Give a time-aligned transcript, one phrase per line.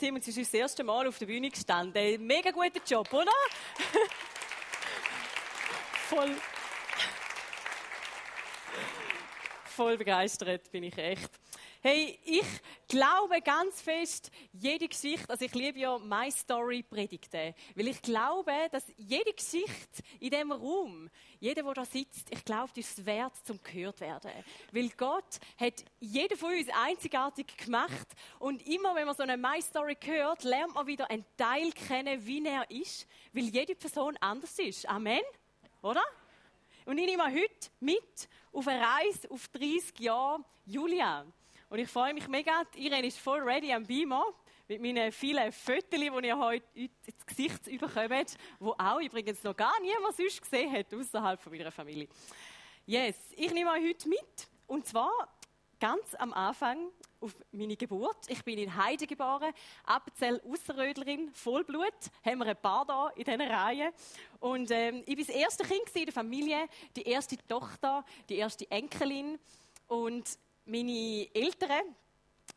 [0.00, 2.26] Lobpreisteam und sie ist das erste Mal auf der Bühne gestanden.
[2.26, 3.30] Mega guter Job, oder?
[6.08, 6.36] Voll.
[9.64, 11.30] Voll begeistert bin ich echt.
[11.82, 12.44] Hey, ich
[12.88, 18.52] glaube ganz fest, jede Geschichte, also ich liebe ja My Story Predigten, weil ich glaube,
[18.70, 21.08] dass jede Geschichte in dem Raum,
[21.38, 24.30] jeder, der da sitzt, ich glaube, das ist wert zum gehört werden.
[24.72, 28.08] Weil Gott hat jeden von uns einzigartig gemacht
[28.40, 32.26] und immer, wenn man so eine My Story hört, lernt man wieder einen Teil kennen,
[32.26, 34.86] wie er ist, weil jede Person anders ist.
[34.86, 35.22] Amen?
[35.80, 36.02] Oder?
[36.84, 41.24] Und ich nehme heute mit auf eine Reise auf 30 Jahre Julia.
[41.70, 42.64] Und ich freue mich mega.
[42.74, 44.24] Irene ist voll ready am Beamer
[44.66, 49.80] mit meinen vielen Fotos, die ihr heute ins Gesicht bekommt, die auch übrigens noch gar
[49.80, 52.08] niemand sonst gesehen hat, außerhalb meiner Familie.
[52.86, 54.48] Yes, ich nehme euch heute mit.
[54.66, 55.12] Und zwar
[55.78, 58.18] ganz am Anfang auf meine Geburt.
[58.26, 59.52] Ich bin in Heide geboren,
[59.84, 61.94] Appenzell Ausserrödlerin, Vollblut.
[62.24, 63.92] Haben wir ein paar da in dieser Reihe.
[64.40, 68.68] Und ähm, ich war das erste Kind in der Familie, die erste Tochter, die erste
[68.72, 69.38] Enkelin.
[69.86, 70.36] Und
[70.70, 71.96] meine Eltern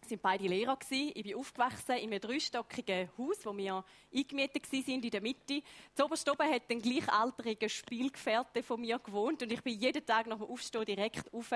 [0.06, 1.11] sind beide Lehrer gewesen.
[1.16, 3.83] Ich bin aufgewachsen in einem dreistockigen Haus, wo wir
[4.14, 5.64] eingemietet sind in der Mitte.
[5.95, 10.28] Zu oberst oben hat ein gleichaltriger Spielgefährte von mir gewohnt und ich bin jeden Tag
[10.28, 11.52] nach dem Aufstehen direkt rauf.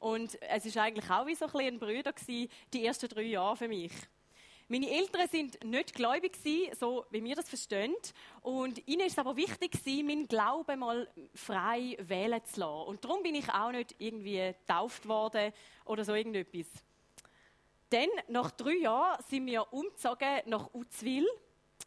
[0.00, 3.56] Und es ist eigentlich auch wie so ein, ein Brüder gewesen, die ersten drei Jahre
[3.56, 3.92] für mich.
[4.68, 6.36] Meine Eltern sind nicht gläubig
[6.78, 7.94] so wie wir das verstehen.
[8.40, 12.88] Und ihnen ist es aber wichtig meinen Glauben mal frei wählen zu lassen.
[12.88, 15.52] Und darum bin ich auch nicht irgendwie getauft worden
[15.84, 16.66] oder so irgendetwas.
[17.90, 21.28] Dann, nach drei Jahren, sind wir umgezogen nach Uzwil.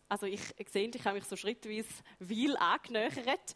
[0.08, 1.88] Also ich sehe, ich habe mich so schrittweise
[2.20, 3.56] Wil angenähert.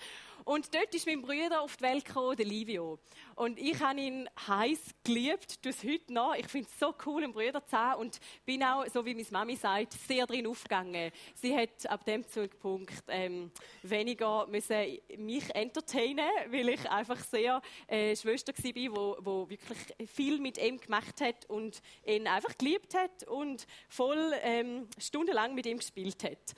[0.50, 2.98] Und dort ist mein Bruder auf die Welt gekommen, der Livio.
[3.36, 6.34] Und ich habe ihn heiß geliebt, bis heute noch.
[6.34, 9.28] Ich finde es so cool, einen Bruder zu haben und bin auch, so wie meine
[9.30, 11.12] Mami sagt, sehr drin aufgegangen.
[11.36, 13.52] Sie hat ab dem Zeitpunkt ähm,
[13.84, 19.78] weniger müssen mich entertainen, weil ich einfach sehr äh, Schwester war, wo, wo wirklich
[20.10, 25.68] viel mit ihm gemacht hat und ihn einfach geliebt hat und voll ähm, stundenlang mit
[25.68, 26.56] ihm gespielt hat.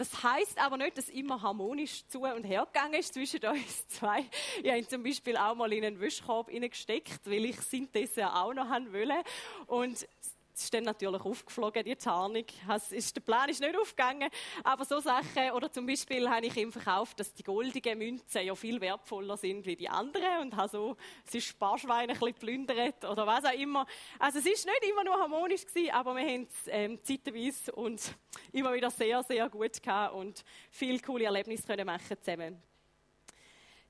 [0.00, 4.24] Das heißt aber nicht, dass immer harmonisch zu und her gegangen ist zwischen uns zwei.
[4.62, 8.54] Ich habe ihn zum Beispiel auch mal in einen Wäschkorb gesteckt, weil ich Synthese auch
[8.54, 9.22] noch haben wollte.
[9.66, 10.08] Und
[10.54, 12.44] es ist dann natürlich aufgeflogen, die Tarnung.
[12.68, 14.28] Der Plan ist nicht aufgegangen.
[14.64, 18.54] Aber so Sachen, oder zum Beispiel habe ich ihm verkauft, dass die goldigen Münzen ja
[18.54, 23.26] viel wertvoller sind wie die anderen und habe so sein Sparschwein ein bisschen plündert oder
[23.26, 23.86] was auch immer.
[24.18, 28.14] Also es ist nicht immer nur harmonisch gewesen, aber wir haben es ähm, zeitweise und
[28.52, 32.69] immer wieder sehr, sehr gut gehabt und viele coole Erlebnisse können machen zusammen.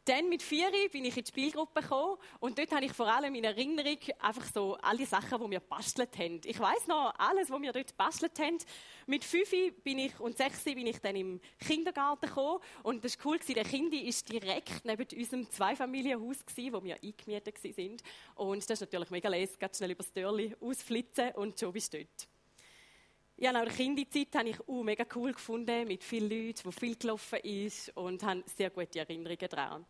[0.05, 3.34] Dann mit vier bin ich in die Spielgruppe gekommen und dort habe ich vor allem
[3.34, 6.41] in Erinnerung einfach so all die Sachen, die wir bastelt haben.
[6.44, 8.59] Ich weiß noch alles, was wir dort bastelt haben.
[9.06, 9.50] Mit fünf
[9.83, 13.65] bin ich und sechs bin ich dann im Kindergarten gekommen und das war cool Der
[13.65, 18.03] Kindi ist direkt neben unserem Zweifamilienhaus gewesen, wo wir eingemietet sind
[18.34, 21.93] und das ist natürlich mega les, ganz schnell über das Dörrli ausflitzen und schon bist
[21.93, 22.30] du dort.
[23.43, 26.95] Ja, in der Kinderzeit habe ich auch mega cool gefunden, mit vielen Leuten, wo viel
[26.95, 29.87] gelaufen ist und habe sehr gute Erinnerungen daran.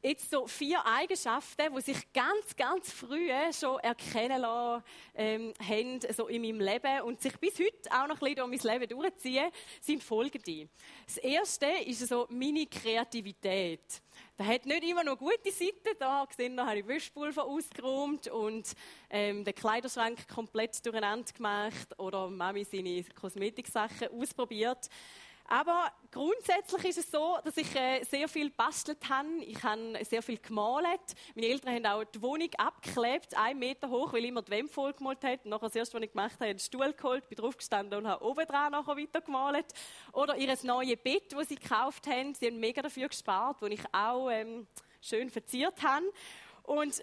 [0.00, 4.84] Jetzt so vier Eigenschaften, die sich ganz, ganz früh schon erkennen lassen,
[5.16, 8.64] ähm, haben, so in meinem Leben und sich bis heute auch noch ein bisschen durch
[8.64, 10.68] mein Leben durchziehen, sind folgende.
[11.06, 14.02] Das erste ist so meine Kreativität.
[14.40, 15.98] Das hat nicht immer noch gute Seiten.
[15.98, 18.72] Da gesehen, da habe ich Wäschpulver ausgeräumt und
[19.10, 24.88] ähm, den Kleiderschrank komplett durcheinander gemacht oder Mami seine Kosmetiksachen ausprobiert.
[25.52, 29.26] Aber grundsätzlich ist es so, dass ich äh, sehr viel bastelt habe.
[29.40, 31.00] Ich habe sehr viel gemalt.
[31.34, 34.92] Meine Eltern haben auch die Wohnung abgeklebt, einen Meter hoch, weil immer die Wände voll
[34.92, 35.44] gemalt hat.
[35.44, 38.24] Und nachher, das erste, was ich gemacht habe, einen Stuhl geholt, bin draufgestanden und habe
[38.24, 39.66] oben dran nachher weiter gemalt.
[40.12, 42.32] Oder ihr neues Bett, das sie gekauft haben.
[42.32, 44.68] Sie haben mega dafür gespart, das ich auch ähm,
[45.00, 46.06] schön verziert habe.
[46.62, 47.02] Und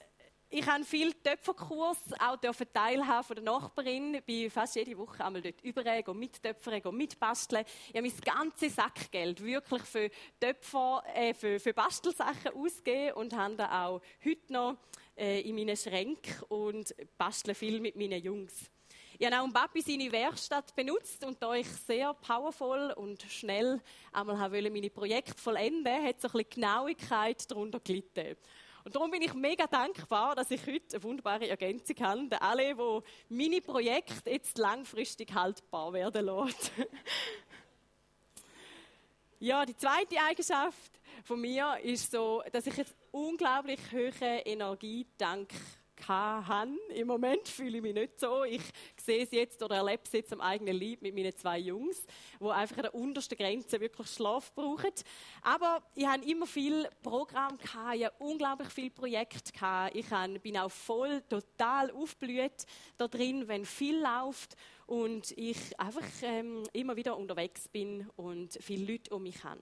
[0.50, 2.38] ich habe viel Töpferkurs auch
[2.74, 4.16] teilhaben von der Nachbarin.
[4.16, 7.66] Ich bin fast jede Woche einmal dort über, mittöpfern, mitbasteln.
[7.90, 10.10] Ich habe mein ganzes Sackgeld wirklich für
[10.40, 14.78] Töpfer, äh, für, für Bastelsachen ausgegeben und habe da auch heute noch
[15.18, 18.72] äh, in meinen Schränken und bastle viel mit meinen Jungs.
[19.20, 23.82] Ich habe auch Papi seine Werkstatt benutzt und da ich sehr powervoll und schnell
[24.14, 28.38] einmal meine Projekte vollenden hat so ein bisschen Genauigkeit darunter gelitten.
[28.88, 32.78] Und darum bin ich mega dankbar, dass ich heute eine wunderbare Ergänzung habe, der alle,
[32.78, 36.72] wo meine Projekte jetzt langfristig haltbar werden lässt.
[39.42, 45.50] ja, die zweite Eigenschaft von mir ist so, dass ich jetzt unglaublich hohen Energiedank
[46.08, 46.72] hatte.
[46.94, 48.44] Im Moment fühle ich mich nicht so.
[48.44, 48.62] Ich
[49.04, 52.04] sehe es jetzt oder erlebe es jetzt am eigenen Leib mit meinen zwei Jungs,
[52.40, 54.92] die einfach an der untersten Grenze wirklich Schlaf brauchen.
[55.42, 59.96] Aber ich habe immer viel Programm gehabt, ich habe unglaublich viele Projekte gehabt.
[59.96, 62.66] Ich bin auch voll, total aufblüht
[62.98, 64.56] da drin, wenn viel läuft
[64.86, 69.62] und ich einfach ähm, immer wieder unterwegs bin und viele Leute um mich habe.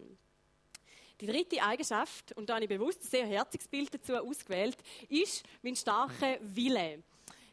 [1.22, 4.78] Die dritte Eigenschaft, und da habe ich bewusst ein sehr herziges Bild dazu ausgewählt,
[5.08, 7.04] ist mein starker Wille.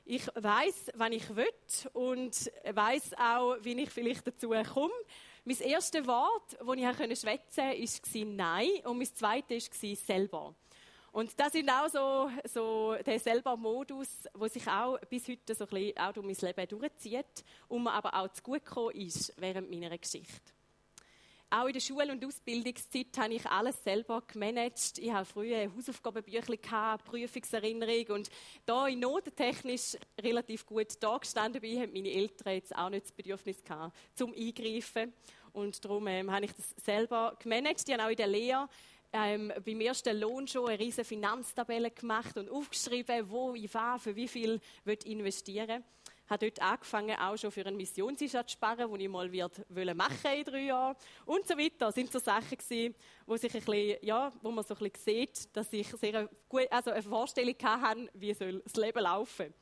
[0.05, 1.47] Ich weiß, wann ich will
[1.93, 4.93] und weiß auch, wie ich vielleicht dazu komme.
[5.45, 10.55] Mein erstes Wort, das ich schwätzen konnte, war Nein und mein zweites war selber.
[11.13, 15.65] Und das ist auch so, so der selber Modus, der sich auch bis heute so
[15.65, 19.33] ein bisschen auch durch mein Leben durchzieht und mir aber auch zu gut gekommen ist
[19.37, 20.53] während meiner Geschichte.
[21.55, 24.97] Auch in der Schul- und Ausbildungszeit habe ich alles selber gemanagt.
[24.97, 28.31] Ich habe früher Hausaufgabenbücher, Prüfungserinnerung und
[28.65, 33.13] da in notentechnisch relativ gut da gestanden bin, haben meine Eltern jetzt auch nicht das
[33.13, 35.13] Bedürfnis gehabt, zum Eingreifen.
[35.53, 37.87] Und darum ähm, habe ich das selber gemanagt.
[37.87, 38.67] Ich habe auch in der Lehre
[39.13, 44.17] ähm, beim ersten Lohn schon eine riesige Finanztabelle gemacht und aufgeschrieben, wo ich war, für
[44.17, 45.85] wie viel ich investieren will
[46.29, 49.61] habe dort angefangen, auch schon für einen Missionseinsatz zu sparen, den ich mal wird
[49.95, 50.97] machen in drei Jahren
[51.27, 51.75] und so weiter.
[51.79, 52.95] Das sind so Sachen gewesen,
[53.27, 56.67] wo sich ein bisschen, ja, wo man so ein bisschen sieht, dass ich sehr gut,
[56.71, 59.53] also eine Vorstellung hatte, wie soll das Leben laufen.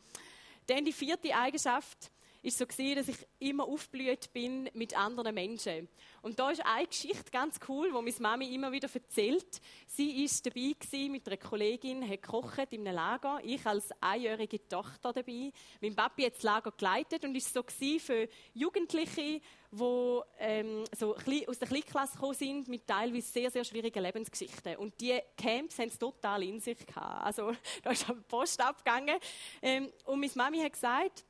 [0.66, 2.10] Dann die vierte Eigenschaft,
[2.42, 5.88] ist so gewesen, dass ich immer aufblüht bin mit anderen Menschen.
[6.22, 9.60] Und da ist eine Geschichte ganz cool, wo meine Mami immer wieder erzählt.
[9.86, 13.40] Sie ist dabei gewesen, mit einer Kollegin, hat gekocht in einem Lager.
[13.42, 15.52] Ich als einjährige Tochter dabei.
[15.80, 19.40] Mein Papi hat das Lager geleitet und ist so gewesen für Jugendliche,
[19.72, 24.76] die ähm, so aus der Kleinklasse gekommen sind mit teilweise sehr, sehr schwierigen Lebensgeschichten.
[24.76, 27.24] Und die Camps haben es total in sich gehabt.
[27.24, 27.52] Also
[27.82, 29.18] da ist eine Post abgegangen.
[29.62, 31.24] Ähm, und meine Mami hat gesagt,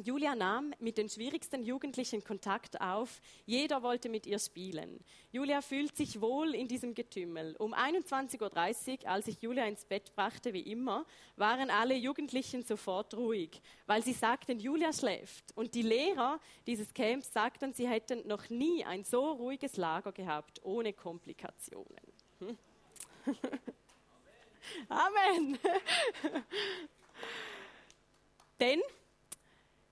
[0.00, 3.20] Julia nahm mit den schwierigsten Jugendlichen Kontakt auf.
[3.46, 5.04] Jeder wollte mit ihr spielen.
[5.32, 7.56] Julia fühlt sich wohl in diesem Getümmel.
[7.58, 11.04] Um 21.30 Uhr, als ich Julia ins Bett brachte, wie immer,
[11.36, 15.56] waren alle Jugendlichen sofort ruhig, weil sie sagten, Julia schläft.
[15.56, 20.64] Und die Lehrer dieses Camps sagten, sie hätten noch nie ein so ruhiges Lager gehabt,
[20.64, 22.12] ohne Komplikationen.
[22.38, 22.56] Hm?
[24.88, 25.58] Amen.
[25.58, 25.58] Amen.
[28.60, 28.80] Denn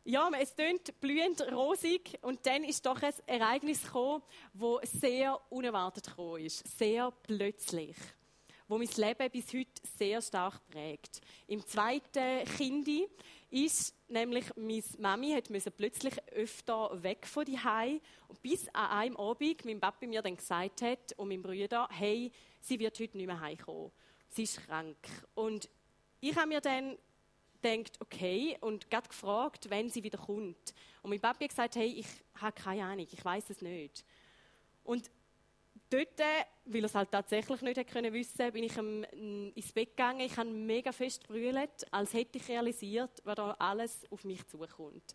[0.07, 4.23] ja, es tönt blühend rosig und dann ist doch ein Ereignis gekommen,
[4.55, 7.97] das sehr unerwartet gekommen ist, sehr plötzlich,
[8.69, 11.21] wo mein Leben bis heute sehr stark prägt.
[11.49, 13.09] Im zweiten Kindi
[13.51, 17.59] ist nämlich meine Mami hat plötzlich öfter weg von die
[18.29, 22.31] und bis an einem Abend mein Papi mir dann gesagt hat und mein Bruder, hey,
[22.61, 23.91] sie wird heute nicht mehr heimkommen.
[24.29, 24.97] Sie ist krank.
[25.35, 25.69] Und
[26.21, 26.97] ich habe mir dann
[27.67, 30.75] denkt, okay, und gerade gefragt, wenn sie wieder kommt.
[31.03, 32.07] Und mein Papi hat gesagt, hey, ich
[32.41, 34.05] habe keine Ahnung, ich weiß es nicht.
[34.85, 35.11] Und
[35.91, 36.19] dort,
[36.65, 40.21] weil er es halt tatsächlich nicht hätte können wissen, bin ich ins Bett gegangen.
[40.21, 45.15] Ich habe mega fest brüllt, als hätte ich realisiert, was da alles auf mich zukommt.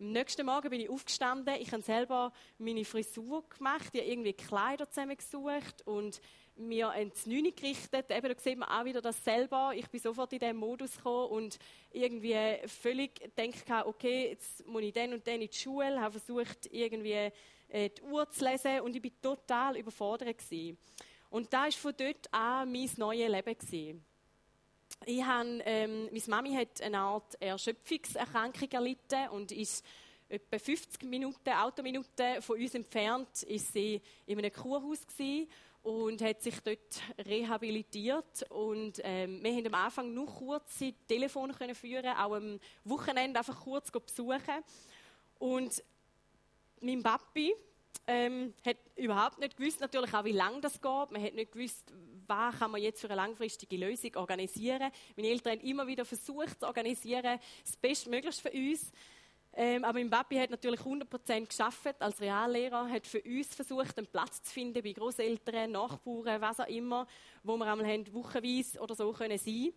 [0.00, 1.54] Am nächsten Morgen bin ich aufgestanden.
[1.60, 6.20] Ich habe selber meine Frisur gemacht, ich habe irgendwie Kleider zusammengesucht und
[6.58, 8.10] mir ins Neune gerichtet.
[8.10, 9.72] Eben, da sieht man auch wieder das selber.
[9.74, 11.58] Ich bin sofort in diesen Modus gekommen und
[11.92, 16.66] irgendwie völlig gedacht, okay, jetzt muss ich dann und dann in die Schule, habe versucht,
[16.72, 17.30] irgendwie
[17.68, 20.78] äh, die Uhr zu lesen und ich bin total überfordert gewesen.
[21.30, 24.04] Und da war von dort an mein neues Leben gewesen.
[25.04, 29.84] Ich habe, ähm, meine Mami hat eine Art Erschöpfungserkrankung erlitten und ist
[30.28, 35.48] etwa 50 Minuten, Autominuten von uns entfernt, ist sie in einem Kurhaus gewesen
[35.82, 38.44] und hat sich dort rehabilitiert.
[38.50, 43.60] Und ähm, wir haben am Anfang nur kurz Telefon können führen, auch am Wochenende einfach
[43.60, 44.64] kurz besuchen.
[45.38, 45.82] Und
[46.80, 47.54] mein Papi
[48.06, 51.10] ähm, hat überhaupt nicht gewusst, natürlich auch wie lange das geht.
[51.10, 51.92] Man hat nicht gewusst,
[52.26, 54.90] was kann man jetzt für eine langfristige Lösung organisieren.
[55.16, 58.92] Meine Eltern haben immer wieder versucht zu organisieren, das Bestmöglichste für uns.
[59.60, 64.06] Ähm, aber mein Papi hat natürlich 100% geschafft als Reallehrer, hat für uns versucht, einen
[64.06, 67.08] Platz zu finden bei Großeltern, Nachbarn, was auch immer,
[67.42, 69.72] wo wir einmal haben, wochenweise oder so können sein.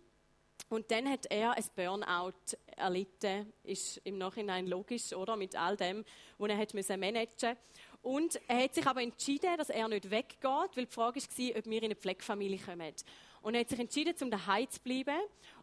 [0.68, 5.34] Und dann hat er ein Burnout erlitten, ist im Nachhinein logisch, oder?
[5.34, 6.04] Mit all dem,
[6.38, 7.56] was er hat müssen managen
[8.02, 11.66] Und er hat sich aber entschieden, dass er nicht weggeht, weil die Frage war, ob
[11.66, 12.94] wir in eine Pflegefamilie kommen.
[13.42, 15.18] Und er hat sich entschieden, zum daheim zu bleiben.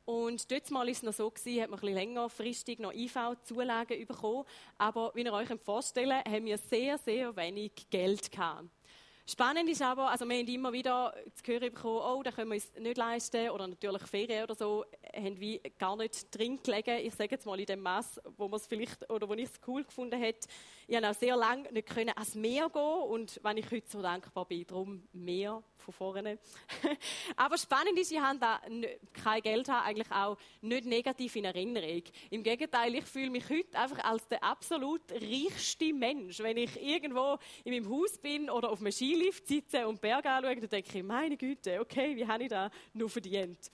[0.10, 4.44] Und dort mal ist es noch so gewesen, hat man ein längerfristig noch IV-Zulagen bekommen.
[4.80, 8.70] Aber wie ihr euch vorstellen könnt, haben wir sehr, sehr wenig Geld gehabt.
[9.28, 12.56] Spannend ist aber, also wir haben immer wieder zu hören bekommen, oh, da können wir
[12.56, 14.84] uns nicht leisten oder natürlich Ferien oder so.
[15.16, 17.06] Haben wie gar nicht drin gelegen.
[17.06, 19.60] Ich sage jetzt mal in dem Maß, wo man es vielleicht oder wo ich es
[19.68, 20.48] cool gefunden hätte.
[20.88, 24.02] Ich habe auch sehr lange nicht können ans Meer gehen und wenn ich heute so
[24.02, 26.40] dankbar bin, darum Meer von vorne.
[27.36, 28.62] Aber spannend ist, ich habe da
[29.14, 32.04] kein Geld haben, eigentlich auch nicht negativ in Erinnerung.
[32.30, 36.40] Im Gegenteil, ich fühle mich heute einfach als der absolut reichste Mensch.
[36.40, 40.56] Wenn ich irgendwo in meinem Haus bin oder auf einem Skilift sitze und Berge anschaue,
[40.56, 43.70] dann denke ich, meine Güte, okay, wie habe ich das nur verdient?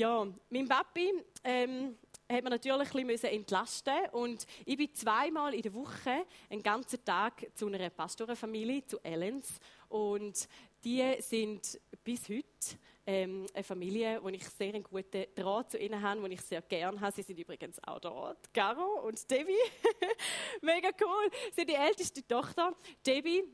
[0.00, 1.12] Ja, mein Papi
[1.44, 1.94] ähm,
[2.26, 7.04] hat man natürlich ein bisschen entlasten und ich bin zweimal in der Woche einen ganzen
[7.04, 10.48] Tag zu einer Pastorenfamilie, zu Ellens und
[10.82, 16.00] die sind bis heute ähm, eine Familie, wo ich sehr einen guten Draht zu ihnen
[16.00, 17.12] habe, die ich sehr gerne habe.
[17.12, 19.52] Sie sind übrigens auch da, Caro und Debbie.
[20.62, 21.30] mega cool.
[21.50, 22.74] Sie sind die älteste Tochter,
[23.06, 23.44] Debbie.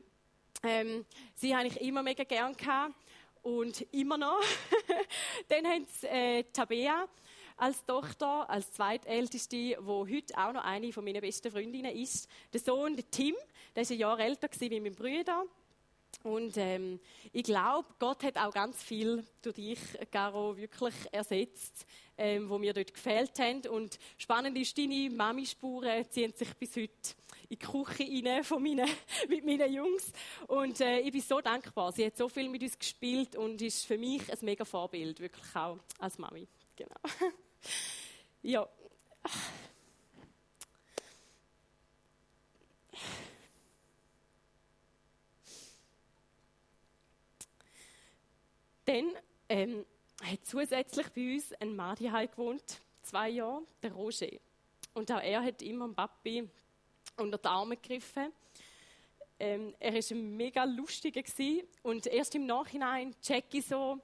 [0.63, 2.95] Ähm, sie habe ich immer mega gern gehabt
[3.47, 4.41] und immer noch.
[5.47, 7.07] Dann haben sie äh, Tabea
[7.55, 12.27] als Tochter, als zweitälteste, die heute auch noch eine von meinen besten Freundinnen ist.
[12.51, 13.35] Der Sohn, der Tim,
[13.73, 15.45] der ist ein Jahr älter wie mein Bruder.
[16.23, 16.99] Und ähm,
[17.31, 19.79] ich glaube, Gott hat auch ganz viel durch dich,
[20.11, 21.85] Caro, wirklich ersetzt,
[22.17, 23.65] ähm, wo mir dort gefehlt haben.
[23.67, 26.91] Und spannend ist, deine Mami-Spuren ziehen sich bis heute
[27.49, 28.89] in die Küche rein von meinen,
[29.29, 30.11] mit meinen Jungs.
[30.47, 31.91] Und äh, ich bin so dankbar.
[31.91, 35.55] Sie hat so viel mit uns gespielt und ist für mich ein mega Vorbild, wirklich
[35.55, 36.47] auch als Mami.
[36.75, 36.95] Genau.
[38.41, 38.67] ja.
[48.85, 49.11] Dann
[49.49, 49.85] ähm,
[50.23, 54.29] hat zusätzlich bei uns ein Mann gewohnt, zwei Jahre, der Roger.
[54.93, 56.49] Und auch er hat immer Papi
[57.17, 58.31] unter die Arme gegriffen.
[59.39, 61.67] Ähm, er war ein mega lustiger gewesen.
[61.83, 63.99] und erst im Nachhinein checke ich so,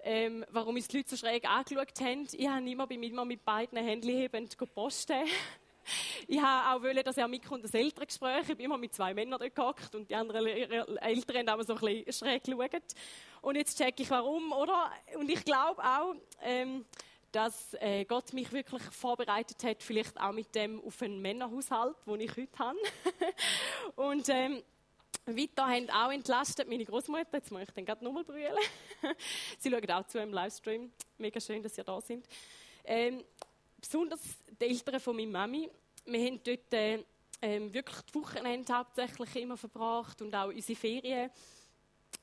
[0.00, 2.26] ähm, warum uns die Leute so schräg angeschaut haben.
[2.32, 5.24] Ich habe immer bei mir mit beiden Händen hebend posten.
[6.26, 8.40] Ich habe auch wollen, dass er mitkommt, das Elterngespräch.
[8.48, 12.12] Ich bin immer mit zwei Männern dort und die anderen Eltern haben so ein bisschen
[12.12, 12.82] schräg geschaut.
[13.40, 14.90] Und jetzt checke ich, warum, oder?
[15.14, 16.84] Und ich glaube auch, ähm,
[17.36, 22.20] dass äh, Gott mich wirklich vorbereitet hat, vielleicht auch mit dem auf einen Männerhaushalt, den
[22.20, 22.78] ich heute habe.
[23.96, 24.62] und ähm,
[25.26, 27.26] weiter haben auch entlastet meine Großmutter.
[27.34, 28.56] Jetzt muss ich dann gerade nochmal brüllen.
[29.58, 30.90] Sie schauen auch zu im Livestream.
[31.18, 32.26] Mega schön, dass ihr da sind.
[32.86, 33.22] Ähm,
[33.78, 34.20] besonders
[34.58, 35.68] die Eltern von meiner Mami.
[36.06, 37.04] Wir haben dort äh,
[37.42, 41.30] ähm, wirklich die Wochenende hauptsächlich immer verbracht und auch unsere Ferien.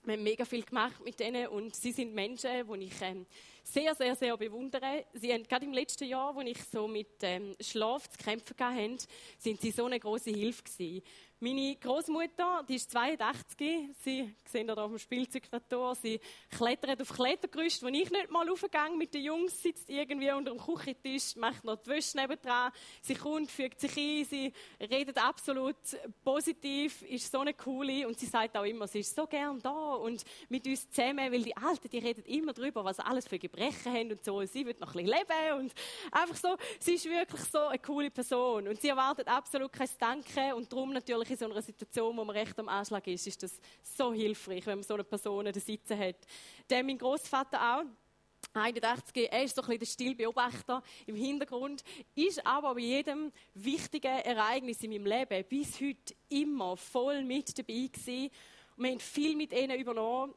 [0.05, 3.27] Wir haben mega viel gemacht mit denen und sie sind Menschen, die ich ähm,
[3.63, 5.05] sehr, sehr, sehr bewundere.
[5.13, 9.05] Sie haben gerade im letzten Jahr, als ich so mit ähm, Schlaf zu kämpfen hatte,
[9.39, 11.03] sind sie so eine große Hilfe gewesen.
[11.43, 17.83] Meine Großmutter, die ist 82, sie sehen da auf dem Spielzeugtraktor, sie klettert auf Klettergerüst,
[17.83, 21.75] wo ich nicht mal aufgegangen mit den Jungs, sitzt irgendwie unter dem Küchentisch, macht noch
[21.75, 25.75] die Wäsche nebendran, sie kommt, fügt sich ein, sie redet absolut
[26.23, 29.95] positiv, ist so eine coole und sie sagt auch immer, sie ist so gern da
[29.95, 33.93] und mit uns zusammen, weil die Alten, die reden immer darüber, was alles für Gebrechen
[33.93, 35.73] haben und so und sie wird noch ein bisschen leben und
[36.11, 40.55] einfach so, sie ist wirklich so eine coole Person und sie erwartet absolut kein Danke
[40.55, 43.59] und darum natürlich in so einer Situation, wo man recht am Anschlag ist, ist das
[43.83, 46.15] so hilfreich, wenn man so eine Person an der hat.
[46.69, 47.83] Der mein Großvater auch.
[48.55, 51.83] 81, er ist so ein bisschen der Stillbeobachter im Hintergrund,
[52.13, 57.89] ist aber bei jedem wichtigen Ereignis in meinem Leben bis heute immer voll mit dabei
[57.91, 58.29] gewesen.
[58.75, 60.33] Wir haben viel mit ihnen übernommen,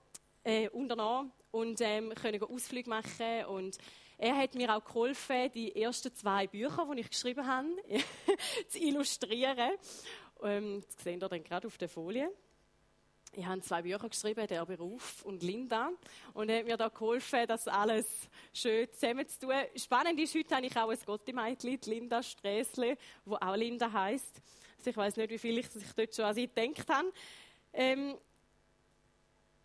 [0.47, 3.79] äh, unternommen und ähm, können Ausflüge machen und
[4.17, 7.69] er hat mir auch geholfen, die ersten zwei Bücher, die ich geschrieben habe,
[8.69, 9.73] zu illustrieren.
[10.43, 12.31] Ähm, das sehen ihr dann gerade auf der Folie.
[13.33, 15.91] Ich habe zwei Bücher geschrieben, der Beruf und Linda.
[16.33, 18.07] Und er hat mir da geholfen, das alles
[18.55, 19.53] schön zusammenzutun.
[19.75, 24.41] Spannend ist, heute habe ich auch ein Gottemädchen, Linda Sträsle, wo auch Linda heißt.
[24.79, 27.13] Also ich weiß nicht, wie viel ich sich dort schon an sie gedacht habe.
[27.73, 28.17] Ähm,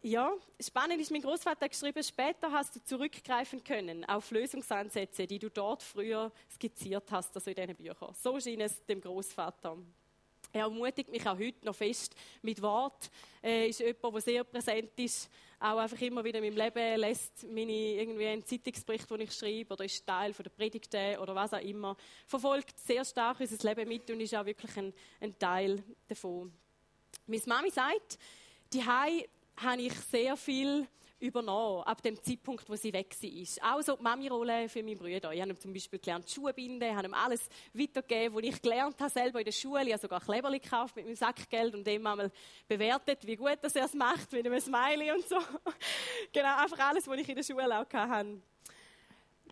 [0.04, 5.50] ja, spannend ist, mein Großvater geschrieben, später hast du zurückgreifen können auf Lösungsansätze, die du
[5.50, 8.14] dort früher skizziert hast, also in diesen Büchern.
[8.16, 9.78] So schien es dem Großvater.
[10.54, 13.10] Er ermutigt mich auch heute noch fest mit Wort.
[13.42, 15.30] Er ist jemand, der sehr präsent ist.
[15.60, 19.74] Auch einfach immer wieder in meinem Leben lässt meine irgendwie einen Zeitungsbericht, den ich schreibe,
[19.74, 21.96] oder ist Teil von der Predigten oder was auch immer.
[22.26, 26.52] Verfolgt sehr stark unser Leben mit und ist auch wirklich ein, ein Teil davon.
[27.28, 28.18] Meine Mami sagt,
[28.74, 28.84] die
[29.62, 30.88] habe ich sehr viel
[31.22, 33.76] übernommen, ab dem Zeitpunkt, wo sie weg war.
[33.76, 35.32] Auch so die Mami-Rolle für meine Brüder.
[35.32, 39.10] Ich habe zum Beispiel gelernt, Schuhe binden, habe ihm alles weitergegeben, was ich gelernt habe,
[39.10, 39.86] selber in der Schule.
[39.86, 42.32] Ich habe sogar Kleberli gekauft mit meinem Sackgeld und dem einmal
[42.68, 45.38] bewertet, wie gut er es macht, mit einem Smiley und so.
[46.34, 48.42] genau, einfach alles, was ich in der Schule auch hatte.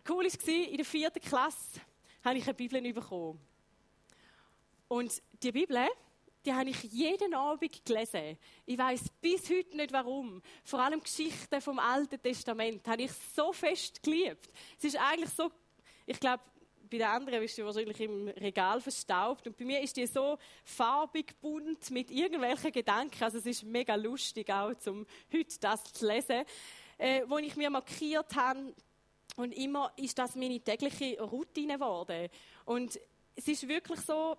[0.08, 1.80] cool war, in der vierten Klasse
[2.24, 3.40] habe ich eine Bibel bekommen.
[4.88, 5.86] Und die Bibel,
[6.44, 8.38] die habe ich jeden Abend gelesen.
[8.66, 10.42] Ich weiß bis heute nicht warum.
[10.64, 14.48] Vor allem Geschichten vom Alten Testament habe ich so fest geliebt.
[14.78, 15.50] Es ist eigentlich so,
[16.06, 16.42] ich glaube,
[16.90, 19.46] bei den anderen ist sie wahrscheinlich im Regal verstaubt.
[19.46, 23.22] Und bei mir ist die so farbig bunt mit irgendwelchen Gedanken.
[23.22, 26.44] Also es ist mega lustig auch, um heute das zu lesen.
[26.98, 28.74] Äh, wo ich mir markiert habe,
[29.36, 32.28] und immer ist das meine tägliche Routine geworden.
[32.64, 32.98] Und
[33.36, 34.36] es ist wirklich so,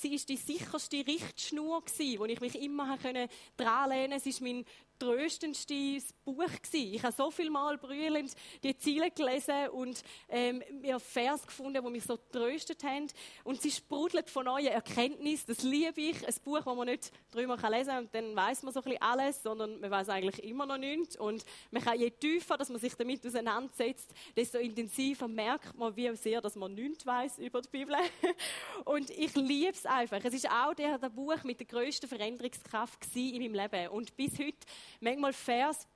[0.00, 4.14] sie ist die sicherste Richtschnur gewesen, wo ich mich immer dran lehnen konnte.
[4.16, 4.64] Es ist mein
[4.98, 6.94] tröstendste Buch gewesen.
[6.94, 11.90] Ich habe so viel Mal brüllend die Ziele gelesen und ähm, mir Vers gefunden, die
[11.90, 13.06] mich so tröstet haben.
[13.44, 15.46] Und sie sprudelt von neuen Erkenntnissen.
[15.48, 16.26] Das liebe ich.
[16.26, 19.02] Ein Buch, das man nicht drüber lesen kann und dann weiß man so ein bisschen
[19.02, 21.16] alles, sondern man weiß eigentlich immer noch nichts.
[21.16, 26.14] Und man kann je tiefer, dass man sich damit auseinandersetzt, desto intensiver merkt man, wie
[26.16, 27.96] sehr, dass man nichts weiß über die Bibel.
[28.84, 30.20] und ich liebe es einfach.
[30.22, 33.88] Es ist auch der, der Buch mit der grössten Veränderungskraft in meinem Leben.
[33.88, 34.56] Und bis heute
[35.00, 35.86] manchmal Vers,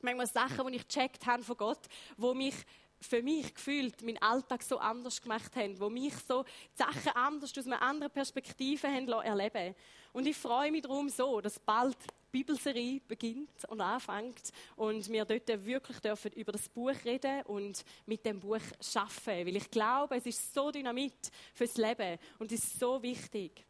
[0.00, 2.54] manchmal Sachen, die ich gecheckt habe von Gott, wo mich
[3.02, 6.44] für mich gefühlt meinen Alltag so anders gemacht haben, wo mich so
[6.74, 9.74] Sachen anders aus einer anderen Perspektive haben erleben
[10.12, 15.24] Und ich freue mich darum so, dass bald die Bibelserie beginnt und anfängt und wir
[15.24, 20.16] dort wirklich dürfen über das Buch reden und mit dem Buch schaffen, weil ich glaube,
[20.16, 23.66] es ist so Dynamit fürs Leben und ist so wichtig.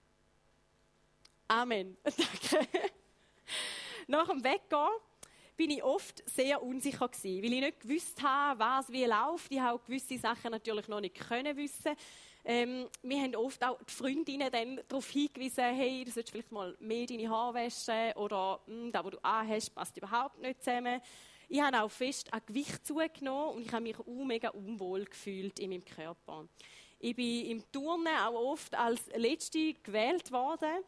[1.49, 1.97] Amen.
[2.05, 2.69] Danke
[4.07, 4.89] nach dem Weggehen
[5.57, 9.53] bin ich oft sehr unsicher gewesen, weil ich nicht gewusst habe, was wie läuft.
[9.53, 11.93] Ich habe auch gewisse Sachen natürlich noch nicht können wissen.
[12.45, 16.77] Ähm, wir haben oft auch die Freundinnen dann darauf hingewiesen, hey, du solltest vielleicht mal
[16.81, 21.01] mehr deine Haare waschen oder hm, das, was du anhast, passt überhaupt nicht zusammen.
[21.49, 25.61] Ich habe auch fest an Gewicht zugenommen und ich habe mich auch mega unwohl gefühlt
[25.61, 26.49] in meinem Körper.
[26.99, 30.83] Ich bin im Turnen auch oft als Letzte gewählt worden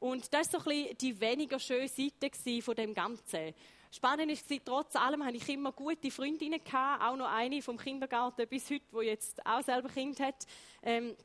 [0.00, 3.54] und das war so die weniger schöne Seite von dem Ganzen.
[3.90, 6.60] Spannend war, trotz allem hatte ich immer gute Freundinnen,
[7.00, 10.46] auch noch eine vom Kindergarten bis heute, die jetzt auch selber Kind hat.
[10.82, 11.16] Ähm,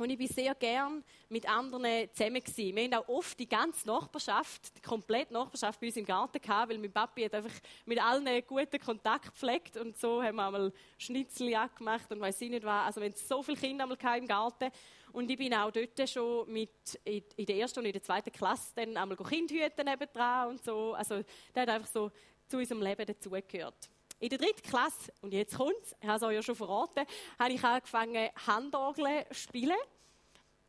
[0.00, 2.74] und ich bin sehr gern mit anderen zusammen gewesen.
[2.74, 6.70] Wir haben auch oft die ganze Nachbarschaft, die komplette Nachbarschaft bei uns im Garten gehabt,
[6.70, 7.52] weil mein Papi hat einfach
[7.84, 12.48] mit allen guten Kontakt gepflegt und so haben wir einmal Schnitzel gemacht und weiß ich
[12.48, 12.86] nicht was.
[12.86, 13.84] Also wir hatten so viele Kinder
[14.16, 14.70] im Garten
[15.12, 16.70] und ich bin auch dort schon mit
[17.04, 20.94] in der ersten und in der zweiten Klasse dann einmal Kindhüten nebendran und so.
[20.94, 22.10] Also das hat einfach so
[22.48, 23.88] zu unserem Leben dazugehört.
[24.18, 27.06] In der dritten Klasse, und jetzt kommt es, ich habe es euch ja schon verraten,
[27.38, 29.78] habe ich angefangen, Handorgeln zu spielen.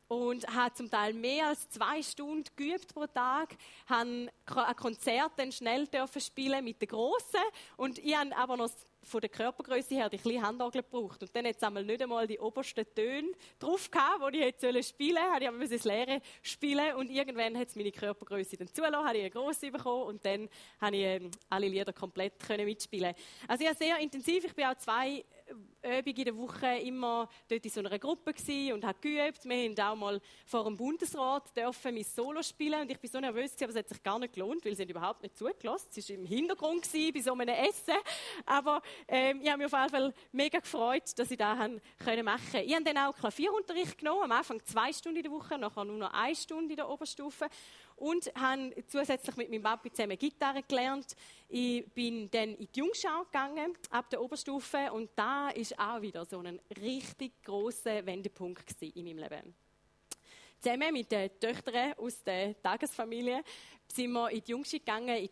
[0.07, 3.55] Und habe zum Teil mehr als zwei Stunden geübt pro Tag.
[3.87, 7.39] Habe ein Konzert dann schnell dürfen spielen mit den Grossen.
[7.77, 8.69] Und ich habe aber noch
[9.03, 11.21] von der Körpergröße her die kleine Handorgel gebraucht.
[11.21, 14.83] Und dann hat es einmal nicht einmal die obersten Töne drauf gehabt, die ich hätte
[14.83, 15.33] spielen sollen.
[15.33, 19.17] Habe ich aber das Leere spielen und irgendwann hat es meine Körpergröße dann zulassen, habe
[19.17, 23.13] ich eine grosse bekommen und dann habe ich ähm, alle Lieder komplett mitspielen.
[23.47, 27.71] Also habe sehr intensiv, ich bin auch zwei Übung in der Woche immer dort in
[27.71, 28.33] so einer Gruppe
[28.73, 29.45] und habe geübt.
[29.45, 33.19] Wir haben auch mal vor dem Bundesrat dürfen mein Solo spielen und ich bin so
[33.19, 35.87] nervös aber es hat sich gar nicht gelohnt, weil sie überhaupt nicht zugelassen.
[35.95, 37.95] Es war im Hintergrund gewesen, bei so einem Essen,
[38.45, 42.59] aber ähm, ich habe mich auf jeden Fall mega gefreut, dass ich das machen konnte.
[42.59, 45.97] Ich habe dann auch Klavierunterricht genommen, am Anfang zwei Stunden in der Woche, nachher nur
[45.97, 47.47] noch eine Stunde in der Oberstufe
[48.01, 51.15] und habe zusätzlich mit meinem Papi zusammen Gitarre gelernt.
[51.47, 56.25] Ich bin dann in die Jungschau gegangen, ab der Oberstufe und da ist auch wieder
[56.25, 59.53] so ein richtig großer Wendepunkt in meinem Leben.
[60.59, 63.43] Zusammen mit den Töchtern aus der Tagesfamilie
[63.87, 65.29] sind wir in die Jungschau gegangen, in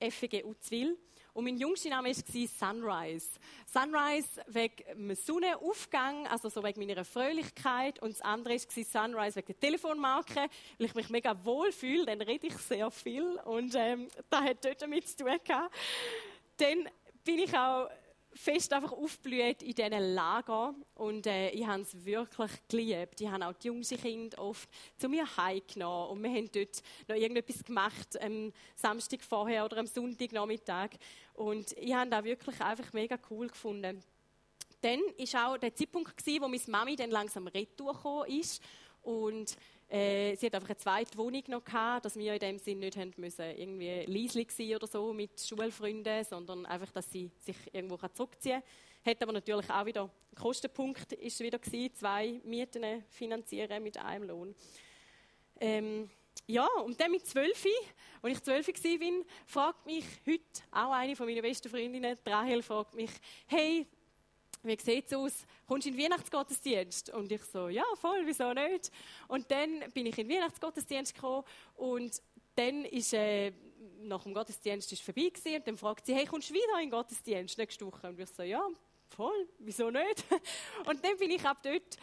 [0.00, 0.98] die FG Uzwil.
[1.34, 3.28] Und mein jüngster Name war Sunrise.
[3.66, 8.00] Sunrise wegen dem Sonnenaufgang, also so wegen meiner Fröhlichkeit.
[8.00, 10.40] Und das andere war Sunrise wegen der Telefonmarke,
[10.78, 13.38] weil ich mich mega wohl fühle, dann rede ich sehr viel.
[13.44, 15.38] Und ähm, das hat dort damit zu tun.
[16.56, 16.88] Dann
[17.24, 17.88] bin ich auch
[18.32, 23.20] fest einfach aufblüht in diesen Lager und äh, ich habe es wirklich geliebt.
[23.20, 27.16] Ich habe auch die jungen Kinder oft zu mir heimgenommen und wir haben dort noch
[27.16, 30.90] irgendetwas gemacht am Samstag vorher oder am Sonntagnachmittag
[31.34, 34.02] und ich habe das wirklich einfach mega cool gefunden.
[34.80, 38.62] Dann war auch der Zeitpunkt gewesen, wo meine Mami dann langsam retour ist
[39.02, 39.56] und
[39.90, 42.96] äh, sie hat einfach eine zweite Wohnung noch gehabt, dass wir in dem Sinn nicht
[42.96, 47.96] haben müssen, irgendwie leislich sein oder so mit Schulfreunden, sondern einfach, dass sie sich irgendwo
[47.96, 49.12] zurückziehen kann.
[49.12, 50.08] Hat aber natürlich auch wieder,
[50.40, 54.54] Kostenpunkt ist wieder gewesen, zwei Mieten finanzieren mit einem Lohn.
[55.58, 56.08] Ähm,
[56.46, 57.64] ja, und dann mit zwölf,
[58.22, 62.94] als ich zwölf war, fragt mich heute auch eine von meinen besten Freundinnen, Rahel, fragt
[62.94, 63.10] mich,
[63.46, 63.86] hey,
[64.62, 65.46] wie sieht es aus?
[65.66, 67.10] Kommst du in den Weihnachtsgottesdienst?
[67.10, 68.90] Und ich so, ja, voll, wieso nicht?
[69.28, 71.44] Und dann bin ich in den Weihnachtsgottesdienst gekommen
[71.76, 72.20] und
[72.54, 73.52] dann ist, äh,
[74.02, 76.86] nach dem Gottesdienst ist vorbei gewesen, und dann fragt sie, hey, kommst du wieder in
[76.86, 78.08] den Gottesdienst nächste Woche?
[78.08, 78.66] Und ich so, ja,
[79.08, 80.24] voll, wieso nicht?
[80.86, 81.96] Und dann bin ich ab dort,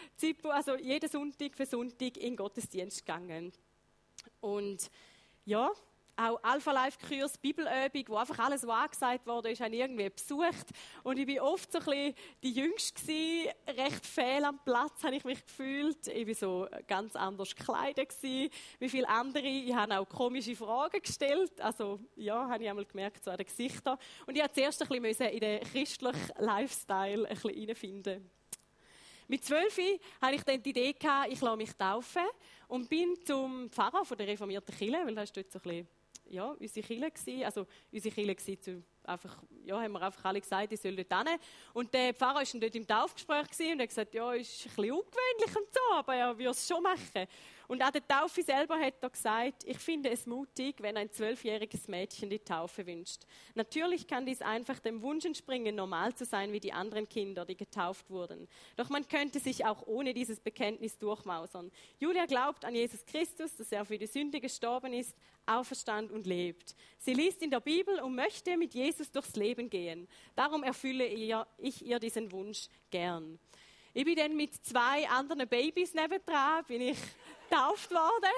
[0.53, 3.53] also jeden Sonntag für Sonntag in den Gottesdienst gegangen.
[4.41, 4.89] Und
[5.45, 5.71] ja,
[6.17, 10.09] auch Alpha Life Kurs, Bibelübung, wo einfach alles, was angesagt wurde, ist, habe ich irgendwie
[10.09, 10.67] besucht.
[11.03, 15.15] Und ich bin oft so ein bisschen die Jüngste gewesen, recht fehl am Platz, habe
[15.15, 16.07] ich mich gefühlt.
[16.07, 18.49] Ich war so ganz anders gekleidet gewesen,
[18.79, 19.45] wie viele andere.
[19.47, 21.61] Ich habe auch komische Fragen gestellt.
[21.61, 23.97] Also, ja, habe ich einmal gemerkt, so an den Gesichtern.
[24.25, 28.31] Und ich musste zuerst ein bisschen in den christlichen Lifestyle ein bisschen reinfinden.
[29.29, 29.77] Mit zwölf
[30.21, 30.95] hatte ich dann die Idee,
[31.29, 32.23] ich lasse mich taufen
[32.69, 35.87] und bin zum Pfarrer der reformierten Kirche, weil das ist dort so ein bisschen
[36.29, 37.43] ja, unsere Kirche gewesen.
[37.43, 41.37] Also, unsere Kirche zu, einfach, ja, haben wir einfach alle gesagt, ich soll dort hin.
[41.73, 45.55] Und der Pfarrer war dort im Taufgespräch und hat gesagt, ja, ist ein bisschen ungewöhnlich
[45.55, 47.27] und so, aber er würde es schon machen.
[47.67, 51.89] Und an der Taufe selber hat er gesagt, ich finde es mutig, wenn ein zwölfjähriges
[51.89, 53.23] Mädchen die Taufe wünscht.
[53.55, 57.57] Natürlich kann dies einfach dem Wunsch entspringen, normal zu sein wie die anderen Kinder, die
[57.57, 58.47] getauft wurden.
[58.77, 61.69] Doch man könnte sich auch ohne dieses Bekenntnis durchmausern.
[61.99, 66.75] Julia glaubt an Jesus Christus, dass er für die Sünde gestorben ist, auferstand und lebt.
[66.99, 70.07] Sie liest in der Bibel und möchte mit Jesus durchs Leben gehen.
[70.35, 73.39] Darum erfülle ich ihr diesen Wunsch gern.
[73.97, 76.97] Ich bin dann mit zwei anderen Babys nebendran, bin ich
[77.49, 78.29] getauft worden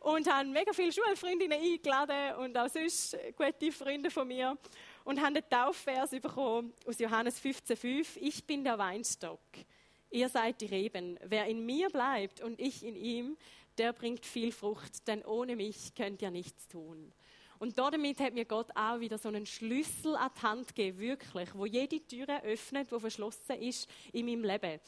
[0.00, 4.58] und habe mega viele Schulfreundinnen eingeladen und auch sonst gute Freunde von mir
[5.04, 8.18] und habe den Taufvers bekommen aus Johannes 15,5.
[8.20, 9.38] Ich bin der Weinstock.
[10.10, 11.20] Ihr seid die Reben.
[11.22, 13.36] Wer in mir bleibt und ich in ihm,
[13.78, 17.12] der bringt viel Frucht, denn ohne mich könnt ihr nichts tun.
[17.58, 21.54] Und damit hat mir Gott auch wieder so einen Schlüssel an die Hand gegeben, wirklich,
[21.54, 24.80] wo jede Tür öffnet, wo verschlossen ist in meinem Leben.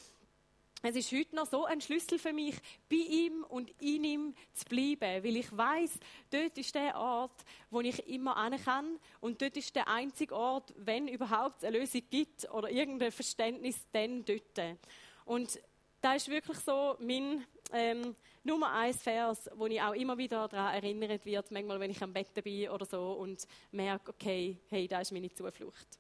[0.81, 2.55] Es ist heute noch so ein Schlüssel für mich,
[2.89, 5.99] bei ihm und in ihm zu bleiben, weil ich weiß,
[6.31, 10.73] dort ist der Ort, wo ich immer an kann und dort ist der einzige Ort,
[10.77, 14.79] wenn überhaupt eine Lösung gibt oder irgendein Verständnis, dann dort.
[15.25, 15.61] Und
[16.01, 20.75] da ist wirklich so mein ähm, Nummer eins Vers, wo ich auch immer wieder daran
[20.75, 25.01] erinnert wird, manchmal, wenn ich am Bett bin oder so und merke, okay, hey, da
[25.01, 25.99] ist meine Zuflucht.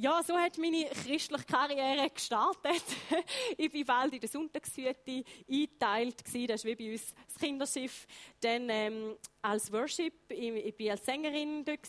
[0.00, 2.84] Ja, so hat meine christliche Karriere gestartet.
[3.56, 6.22] ich war bald in der Sonntagshütte eingeteilt.
[6.24, 8.06] Das ist wie bei uns das Kinderschiff.
[8.40, 11.84] Dann ähm, als Worship, ich, war als Sängerin dort,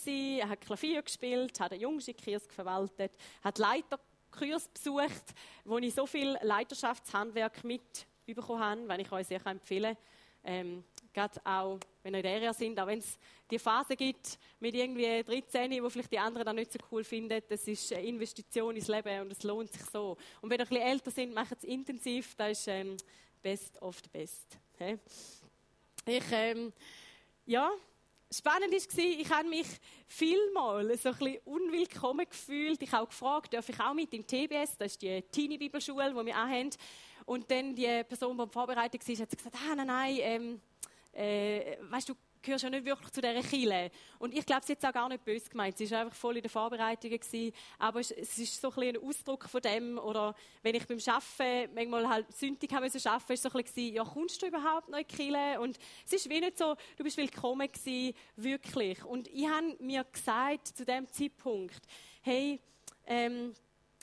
[0.50, 3.12] habe Klavier gespielt, habe den Jungschikkurs verwaltet,
[3.44, 5.26] habe Leiterkurs besucht,
[5.64, 7.64] wo ich so viel Leiterschaftshandwerk
[8.30, 10.04] mitbekommen habe, wenn ich euch sehr empfehlen kann.
[10.44, 13.18] Ähm, gerade auch, wenn ihr in der Area sind, auch wenn es
[13.50, 17.42] die Phase gibt mit irgendwie 13, wo vielleicht die anderen dann nicht so cool finden,
[17.50, 20.18] das ist eine Investition ins Leben und es lohnt sich so.
[20.42, 22.96] Und wenn ihr ein bisschen älter sind, macht es intensiv, das ist ähm,
[23.42, 24.58] best of the best.
[24.78, 24.98] He?
[26.06, 26.72] Ich, ähm,
[27.46, 27.72] ja,
[28.32, 29.68] spannend war, ich habe mich
[30.08, 32.82] vielmal so ein bisschen unwillkommen gefühlt.
[32.82, 36.26] Ich habe auch gefragt, darf ich auch mit im TBS, das ist die Teenie-Bibelschule, die
[36.26, 36.70] wir auch haben.
[37.30, 40.62] Und dann die Person, die vorbereitet war, hat gesagt, ah, nein, nein, ähm,
[41.14, 43.92] äh, weißt du, gehörst ja nicht wirklich zu dieser Kille.
[44.18, 45.78] Und ich glaube, sie hat es auch gar nicht böse gemeint.
[45.78, 47.12] Sie war einfach voll in der Vorbereitung.
[47.12, 47.54] Gewesen.
[47.78, 50.00] Aber es, es ist so ein, ein Ausdruck von dem.
[50.00, 53.94] Oder wenn ich beim Arbeiten manchmal halt sündig haben müssen arbeiten, ist so ein bisschen,
[53.94, 55.62] ja, kommst du überhaupt noch in die Kille?
[55.62, 59.06] Und es ist wie nicht so, du bist willkommen gewesen, wirklich.
[59.06, 61.86] Und ich habe mir gesagt, zu dem Zeitpunkt,
[62.24, 62.60] hey,
[63.06, 63.54] ähm,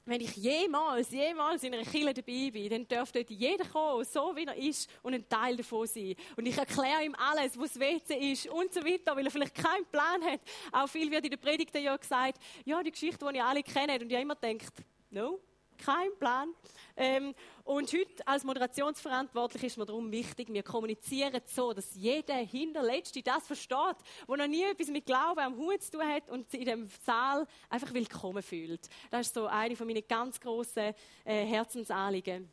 [0.07, 4.35] wenn ich jemals, jemals in einer Kirche dabei bin, dann dürfte dort jeder kommen, so
[4.37, 6.15] wie er ist, und ein Teil davon sein.
[6.37, 9.85] Und ich erkläre ihm alles, was WC ist und so weiter, weil er vielleicht keinen
[9.87, 10.41] Plan hat.
[10.73, 14.01] Auch viel wird in der Predigt ja gesagt, ja, die Geschichte, die ihr alle kennt,
[14.01, 14.73] und ich immer denkt,
[15.11, 15.41] no,
[15.77, 16.55] kein Plan.
[16.97, 17.35] Ähm,
[17.65, 23.47] und heute als Moderationsverantwortlich ist mir darum wichtig, wir kommunizieren so, dass jeder Hinterletzte das
[23.47, 23.97] versteht,
[24.29, 26.89] der noch nie etwas mit Glauben am Hut zu tun hat und sich in dem
[27.05, 28.89] Saal einfach willkommen fühlt.
[29.11, 32.51] Das ist so eine von meinen ganz grossen äh, Herzensanliegen.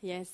[0.00, 0.32] Yes.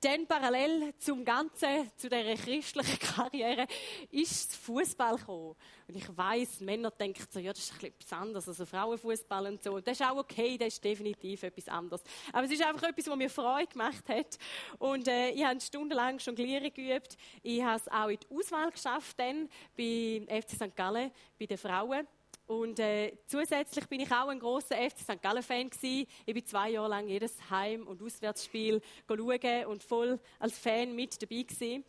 [0.00, 3.66] Dann parallel zum Ganzen, zu dieser christlichen Karriere,
[4.10, 5.56] ist das Fußball gekommen.
[5.88, 9.80] Und ich weiß, Männer denken so, ja, das ist bisschen anderes, also Frauenfußball und so.
[9.80, 12.02] Das ist auch okay, das ist definitiv etwas anderes.
[12.32, 14.38] Aber es ist einfach etwas, was mir Freude gemacht hat.
[14.78, 17.16] Und äh, ich habe stundenlang Jonglieren geübt.
[17.42, 20.76] Ich habe es auch in die Auswahl geschafft, dann bei FC St.
[20.76, 22.06] Gallen, bei den Frauen.
[22.48, 25.20] Und äh, zusätzlich bin ich auch ein großer FC St.
[25.22, 26.06] Gallen-Fan gewesen.
[26.24, 31.20] Ich bin zwei Jahre lang jedes Heim- und Auswärtsspiel schauen und voll als Fan mit
[31.20, 31.84] dabei gewesen.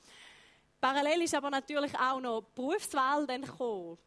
[0.81, 3.97] Parallel ist aber natürlich auch noch Berufswahl dann gekommen.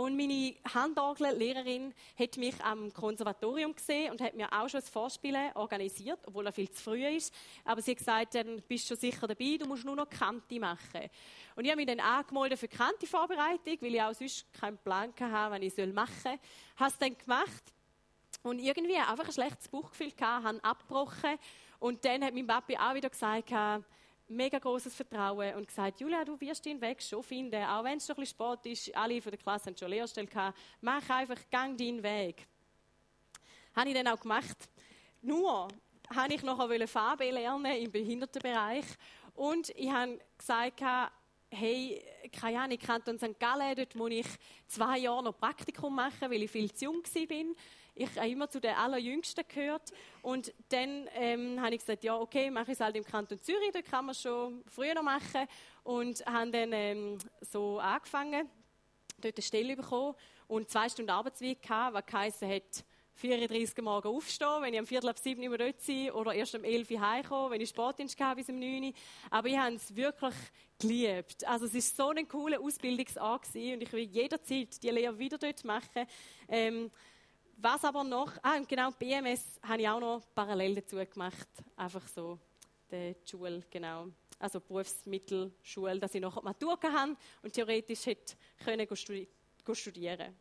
[0.00, 5.54] Und meine Handorgellehrerin hat mich am Konservatorium gesehen und hat mir auch schon das Vorspielen
[5.56, 7.34] organisiert, obwohl er viel zu früh ist.
[7.66, 10.58] Aber sie hat gesagt, dann bist du schon sicher dabei, du musst nur noch Kante
[10.58, 11.02] machen.
[11.54, 15.50] Und ich habe mich dann angemeldet für Kante-Vorbereitung, weil ich auch sonst keinen Plan hatte,
[15.50, 16.38] was ich machen soll.
[16.76, 17.64] Habe es dann gemacht
[18.42, 21.38] und irgendwie einfach ein schlechtes Bauchgefühl gehabt, habe abgebrochen.
[21.78, 23.50] Und dann hat mein Papi auch wieder gesagt,
[24.30, 28.06] mega großes Vertrauen und gesagt, Julia, du wirst den Weg schon finden, auch wenn es
[28.06, 31.38] schon ein bisschen spät ist, alle von der Klasse haben schon Lehrstelle gehabt, mach einfach,
[31.50, 32.46] gang deinen Weg.
[33.74, 34.56] Habe ich dann auch gemacht.
[35.22, 35.68] Nur
[36.14, 38.86] habe ich noch Farbe lernen im Behindertenbereich
[39.34, 40.80] und ich habe gesagt,
[41.50, 43.38] hey, keine Ahnung, Kanton St.
[43.38, 44.26] Gallen, dort muss ich
[44.66, 47.54] zwei Jahre noch Praktikum machen, weil ich viel zu jung war
[47.94, 49.92] ich habe immer zu den Allerjüngsten gehört.
[50.22, 53.70] Und dann ähm, habe ich gesagt, ja, okay, mache ich es halt im Kanton Zürich,
[53.72, 55.46] da kann man schon früher machen.
[55.82, 58.48] Und habe dann ähm, so angefangen,
[59.18, 60.14] dort eine Stelle bekommen
[60.48, 62.84] und zwei Stunden Arbeitsweg gehabt, was geheißen hat,
[63.20, 66.54] 34 Uhr morgen aufstehen, wenn ich am Viertel ab sieben immer dort sein oder erst
[66.54, 68.92] um 11 Uhr heimkommen, wenn ich Sportdienst hatte bis um 9 Uhr.
[69.30, 70.34] Aber ich habe es wirklich
[70.78, 71.46] geliebt.
[71.46, 75.64] Also es ist so ein cooler Ausbildungsort und ich will jederzeit die Lehre wieder dort
[75.64, 76.06] machen.
[76.48, 76.90] Ähm,
[77.62, 81.48] was aber noch, ah, genau, BMS habe ich auch noch parallel dazu gemacht.
[81.76, 82.38] Einfach so,
[82.90, 84.08] die Schule, genau.
[84.38, 88.86] Also Berufsmittelschule, dass ich noch Matur habe und theoretisch hätte können
[89.72, 90.34] studieren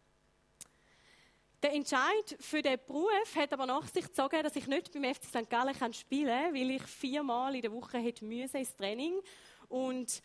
[1.61, 5.25] der Entscheid für den Beruf hat aber nach sich gezogen, dass ich nicht beim FC
[5.25, 5.49] St.
[5.49, 9.19] Gallen spielen kann, weil ich viermal in der Woche hätte müssen ins Training
[9.67, 10.21] und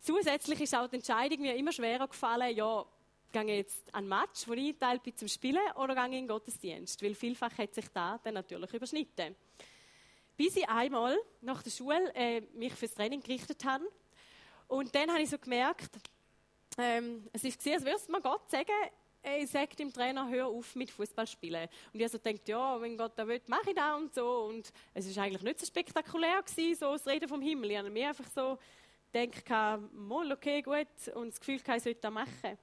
[0.00, 2.84] zusätzlich ist auch die Entscheidung mir immer schwerer gefallen, ja,
[3.42, 6.28] gehe jetzt an Match, wo ich eingeteilt bin zum Spielen, oder gehe ich in den
[6.28, 7.02] Gottesdienst?
[7.02, 9.34] Weil vielfach hat sich da dann natürlich überschnitten.
[10.36, 13.84] Bis ich einmal nach der Schule äh, mich fürs Training gerichtet habe.
[14.68, 15.90] Und dann habe ich so gemerkt,
[16.78, 18.72] ähm, es gesehen, als würde mir Gott sagen,
[19.38, 21.68] ich sage dem Trainer, hör auf mit Fußball spielen.
[21.92, 24.44] Und ich so denkt, ja, wenn Gott da will, mache ich das und so.
[24.50, 27.70] Und es ist eigentlich nicht so spektakulär gewesen, so das Reden vom Himmel.
[27.70, 28.58] Ich habe mir einfach so
[29.12, 29.48] gedacht,
[29.92, 32.58] mal, okay, gut, und das Gefühl, ich sollte das machen.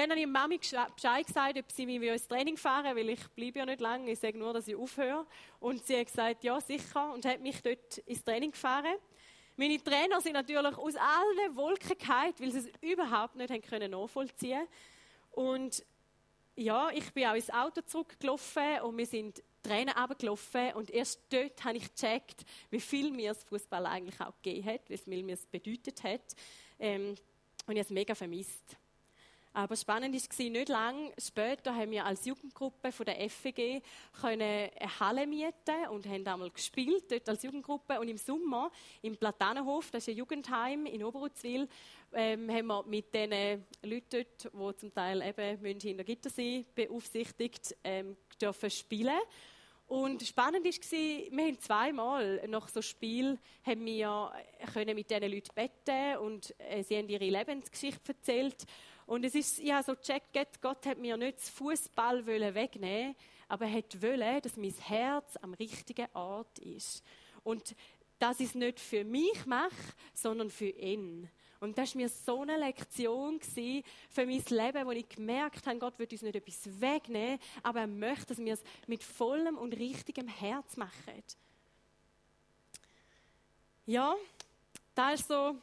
[0.00, 3.28] Dann habe ich Mami Bescheid gesagt, ob sie mich ins Training fahren will, weil ich
[3.36, 4.10] bleibe ja nicht lange.
[4.10, 5.26] Ich sage nur, dass ich aufhöre.
[5.58, 7.12] Und sie hat gesagt, ja, sicher.
[7.12, 8.94] Und hat mich dort ins Training gefahren.
[9.56, 14.66] Meine Trainer sind natürlich aus allen Wolken gefallen, weil sie es überhaupt nicht können nachvollziehen
[15.32, 15.84] Und
[16.56, 21.62] ja, ich bin auch ins Auto zurückgelaufen und wir sind Tränen abgelaufen und erst dort
[21.62, 25.34] habe ich gecheckt, wie viel mir das Fußball eigentlich auch gegeben hat, wie viel mir
[25.34, 26.34] es bedeutet hat.
[26.78, 28.79] Ähm, und ich habe es mega vermisst.
[29.52, 33.82] Aber spannend war, nicht lange später haben wir als Jugendgruppe von der FEG
[34.22, 37.98] eine Halle mieten und haben einmal gespielt dort als Jugendgruppe.
[37.98, 38.70] Und im Sommer
[39.02, 41.68] im Platanenhof, das ist ein Jugendheim in Oberutzwil,
[42.12, 47.76] ähm, haben wir mit den Leuten dort, die zum Teil eben hinter Gitter sind, beaufsichtigt,
[47.82, 49.18] ähm, dürfen spielen.
[49.90, 54.30] Und spannend war, wir haben zweimal nach so Spiel haben wir
[54.72, 58.66] können mit diesen Leuten beten und äh, sie haben ihre Lebensgeschichte erzählt.
[59.06, 63.16] Und es ist, habe so gecheckt, Gott hat mir nicht das Fußball wegnehmen,
[63.48, 67.02] aber er hat wollen, dass mein Herz am richtigen Ort ist.
[67.42, 67.74] Und
[68.20, 69.74] dass ich es nicht für mich mache,
[70.14, 71.28] sondern für ihn.
[71.60, 75.98] Und das war mir so eine Lektion für mein Leben, wo ich gemerkt habe, Gott
[75.98, 80.26] wird uns nicht etwas wegnehmen, aber er möchte, dass wir es mit vollem und richtigem
[80.26, 81.22] Herz machen.
[83.86, 84.16] Ja,
[84.94, 85.56] das ist so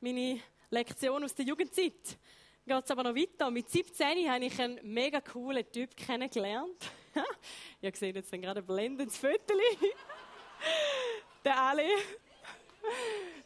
[0.00, 2.18] meine Lektion aus der Jugendzeit
[2.66, 3.50] geht es aber noch weiter.
[3.50, 6.90] Mit 17 habe ich einen mega coolen Typ kennengelernt.
[7.80, 9.54] Ihr seht jetzt gerade ein blendendes Foto.
[11.44, 11.90] Der Ali.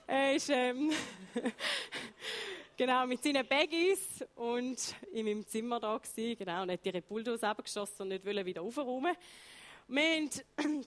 [0.08, 0.92] Er ist ähm,
[2.76, 7.48] genau mit seinen Baggies und in meinem Zimmer da gewesen, genau, und hat ihre Bulldozer
[7.48, 9.16] abgeschossen und nicht wieder aufräumen.
[9.88, 10.30] Wir haben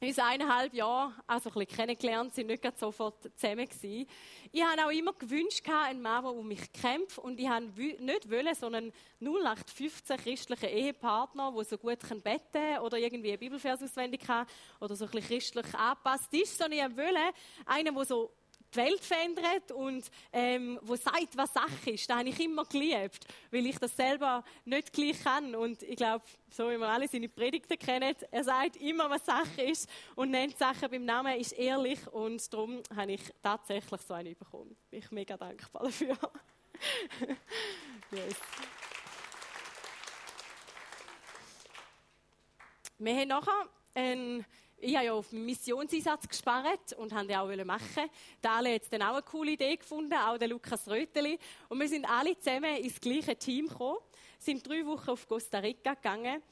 [0.00, 4.08] uns eineinhalb Jahre also ein bisschen kennengelernt, sind nicht sofort zusammen gewesen.
[4.50, 7.18] Ich habe auch immer gewünscht, einen Mann, der um mich kämpft.
[7.18, 12.98] Und ich habe nicht wollen, sondern 0815 christliche Ehepartner, der so gut beten kann oder
[12.98, 14.44] irgendwie einen Bibelvers auswendig kann
[14.80, 17.32] oder so ein bisschen christlich angepasst ist, sondern ich wollte
[17.64, 18.32] einen, der so
[18.76, 22.08] die Welt verändert und ähm, wo sagt, was Sache ist.
[22.08, 25.54] Das habe ich immer geliebt, weil ich das selber nicht gleich kann.
[25.54, 29.62] Und ich glaube, so wie wir alle seine Predigten kennen, er sagt immer, was Sache
[29.62, 34.36] ist und nennt Sachen beim Namen, ist ehrlich und darum habe ich tatsächlich so einen
[34.36, 34.76] bekommen.
[34.90, 36.16] Bin ich mega dankbar dafür.
[38.10, 38.36] yes.
[42.98, 44.44] Wir haben nachher einen
[44.78, 48.10] ich habe ja auf den Missionseinsatz gespart und wollte ja auch machen.
[48.42, 51.38] Der Ale hat dann auch eine coole Idee gefunden, auch der Lukas Röteli.
[51.68, 53.98] Und wir sind alle zusammen ins gleiche Team gekommen,
[54.38, 56.42] sind drei Wochen auf Costa Rica gegangen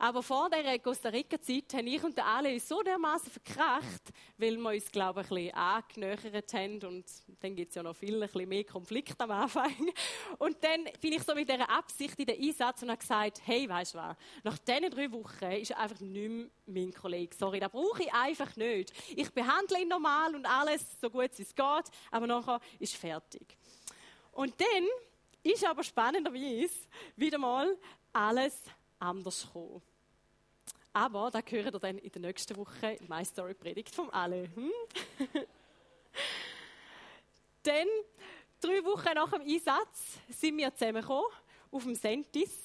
[0.00, 4.02] aber vor dieser Costa Rica-Zeit haben ich und der uns so dermaßen verkracht,
[4.38, 6.84] weil wir uns, glaube ich, ein bisschen angenähert haben.
[6.84, 7.04] Und
[7.40, 9.92] dann gibt es ja noch viel ein bisschen mehr Konflikte am Anfang.
[10.38, 13.68] Und dann bin ich so mit dieser Absicht in den Einsatz und habe gesagt, hey,
[13.68, 17.36] weißt du was, nach diesen drei Wochen ist er einfach nicht mehr mein Kollege.
[17.36, 18.94] Sorry, das brauche ich einfach nicht.
[19.14, 23.54] Ich behandle ihn normal und alles so gut wie es geht, aber nachher ist fertig.
[24.32, 24.88] Und dann
[25.42, 27.76] ist aber spannenderweise wieder mal
[28.14, 28.62] alles
[28.98, 29.82] anders gekommen.
[30.92, 34.48] Aber da hören wir dann in der nächsten Woche in My Story Predigt vom alle.
[34.54, 34.72] Hm?
[37.62, 37.86] dann,
[38.60, 41.30] drei Wochen nach dem Einsatz, sind wir zusammengekommen
[41.70, 42.64] auf dem Sentis.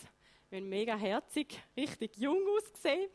[0.49, 3.09] Wir haben mega herzig, richtig jung ausgesehen.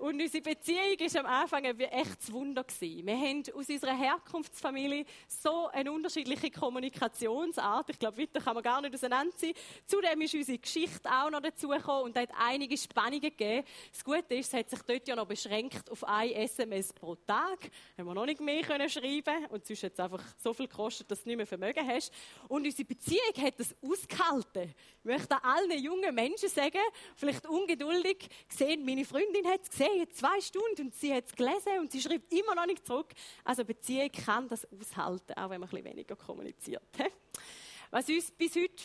[0.00, 2.64] Und unsere Beziehung war am Anfang ein echtes Wunder.
[2.64, 3.06] Gewesen.
[3.06, 7.90] Wir haben aus unserer Herkunftsfamilie so eine unterschiedliche Kommunikationsart.
[7.90, 9.54] Ich glaube, weiter kann man gar nicht auseinanderziehen.
[9.84, 13.66] Zudem ist unsere Geschichte auch noch dazugekommen und hat einige Spannungen gegeben.
[13.92, 17.70] Das Gute ist, es hat sich dort ja noch beschränkt auf ein SMS pro Tag.
[17.98, 21.10] Haben wir noch nicht mehr können schreiben und sonst hat es einfach so viel gekostet,
[21.10, 22.10] dass du nicht mehr Vermögen hast.
[22.48, 24.74] Und unsere Beziehung hat das ausgehalten.
[24.98, 26.80] Ich möchte allen jungen Menschen sagen,
[27.16, 31.34] vielleicht ungeduldig gesehen, meine Freundin hat es gesehen, hey, zwei Stunden und sie hat es
[31.34, 33.12] gelesen und sie schreibt immer noch nicht zurück.
[33.44, 36.82] Also Beziehung kann das aushalten, auch wenn man ein bisschen weniger kommuniziert.
[37.90, 38.82] Was uns bis heute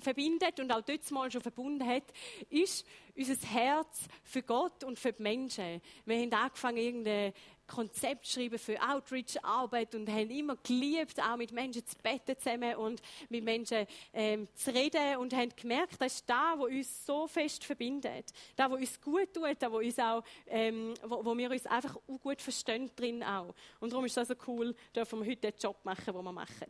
[0.00, 2.04] verbindet und auch dort mal schon verbunden hat,
[2.48, 5.80] ist unser Herz für Gott und für die Menschen.
[6.04, 7.32] Wir haben angefangen, irgendeine
[7.66, 13.02] Konzept schreiben für Outreach-Arbeit und haben immer geliebt, auch mit Menschen zu beten zusammen und
[13.28, 17.64] mit Menschen ähm, zu reden und haben gemerkt, das ist da, wo uns so fest
[17.64, 21.66] verbindet, da, wo uns gut tut, da, wo uns auch, ähm, wo, wo, wir uns
[21.66, 23.54] einfach gut verstehen drin auch.
[23.80, 26.66] Und darum ist es so cool, dürfen wir heute den Job machen, den wir machen.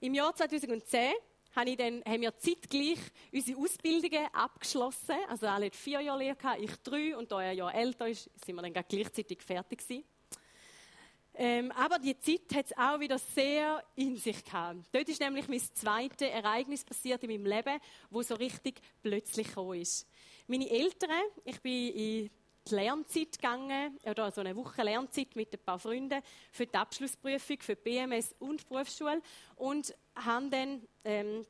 [0.00, 1.12] Im Jahr 2010
[1.54, 2.98] habe dann, haben wir zeitgleich
[3.32, 5.16] unsere Ausbildungen abgeschlossen.
[5.28, 8.62] Also alle vier Jahre Lehre, ich drei und da ein Jahr älter ist, sind wir
[8.62, 10.04] dann gleichzeitig fertig gewesen.
[11.38, 14.80] Ähm, aber die Zeit hat es auch wieder sehr in sich gehabt.
[14.92, 17.78] Dort ist nämlich mein zweites Ereignis passiert in meinem Leben,
[18.10, 20.06] wo so richtig plötzlich gekommen ist.
[20.46, 21.10] Meine Eltern,
[21.44, 22.30] ich bin in
[22.68, 27.58] die Lernzeit gegangen, oder so eine Woche Lernzeit mit ein paar Freunden für die Abschlussprüfung
[27.60, 29.22] für BMS und die Berufsschule
[29.56, 31.46] und haben dann ähm,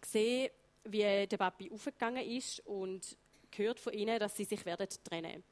[0.00, 0.50] gesehen,
[0.84, 3.16] wie der Papi aufgegangen ist und
[3.50, 5.42] gehört von ihnen, dass sie sich werden trennen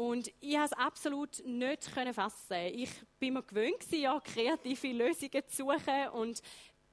[0.00, 2.56] und ich konnte es absolut nicht fassen.
[2.72, 6.08] Ich bin mir gewöhnt, ja, kreative Lösungen zu suchen.
[6.14, 6.40] Und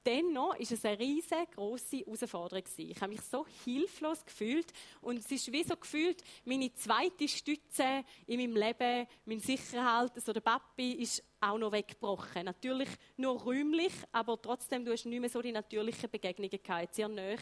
[0.07, 5.51] dennoch ist es eine riesengroße Herausforderung Ich habe mich so hilflos gefühlt und es ist
[5.51, 11.21] wie so gefühlt, meine zweite Stütze in meinem Leben, mein Sicherhalt, also der Papi, ist
[11.41, 12.45] auch noch weggebrochen.
[12.45, 16.95] Natürlich nur räumlich, aber trotzdem, du hast nicht mehr so die natürlichen Begegnungen gehabt.
[16.95, 17.35] Sehr nah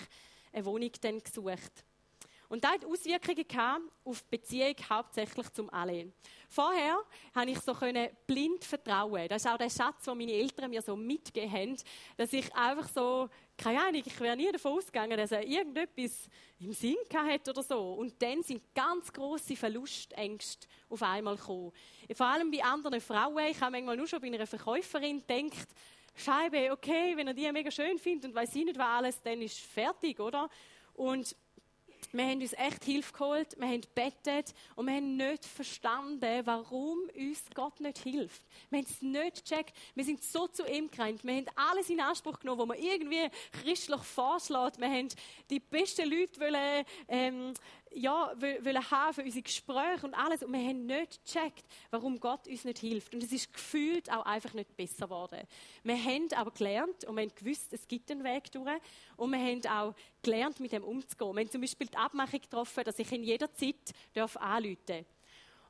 [0.51, 1.85] eine Wohnung dann gesucht.
[2.49, 6.11] Und das hat Auswirkungen auf die Beziehung hauptsächlich zum Alle.
[6.47, 6.97] Vorher
[7.33, 7.75] konnte ich so
[8.27, 9.27] blind vertrauen.
[9.27, 11.77] Das ist auch der Schatz, den meine Eltern mir so mitgegeben haben,
[12.17, 16.29] dass ich einfach so, keine Ahnung, ich wäre nie davon ausgegangen, dass er irgendetwas
[16.59, 17.93] im Sinn hatte oder so.
[17.93, 21.71] Und dann sind ganz große Verlustängste auf einmal gekommen.
[22.13, 23.45] Vor allem bei anderen Frauen.
[23.47, 25.67] Ich habe manchmal nur schon bei einer Verkäuferin gedacht,
[26.17, 29.41] Scheibe, okay, wenn er die mega schön findet und weiß ich nicht was alles, dann
[29.41, 30.49] ist fertig, oder?
[30.93, 31.35] Und
[32.17, 36.99] wir haben uns echt Hilfe geholt, wir haben bettet und wir haben nicht verstanden, warum
[37.15, 38.41] uns Gott nicht hilft.
[38.69, 39.75] Wir haben es nicht gecheckt.
[39.93, 41.23] Wir sind so zu ihm gerannt.
[41.23, 44.79] Wir haben alles in Anspruch genommen, was man irgendwie christlich vorschlägt.
[44.79, 45.09] Wir haben
[45.49, 47.53] die besten Leute wollen, ähm,
[47.95, 50.43] ja, wollen haben für unsere Gespräche und alles.
[50.43, 53.13] Und wir haben nicht gecheckt, warum Gott uns nicht hilft.
[53.13, 55.39] Und es ist gefühlt auch einfach nicht besser geworden.
[55.83, 58.69] Wir haben aber gelernt und wir haben gewusst, es gibt einen Weg durch.
[59.15, 61.35] Und wir haben auch gelernt, mit dem umzugehen.
[61.35, 63.75] Wir haben zum Beispiel die Abmachung getroffen, dass ich in jeder Zeit
[64.15, 65.05] anrufen darf.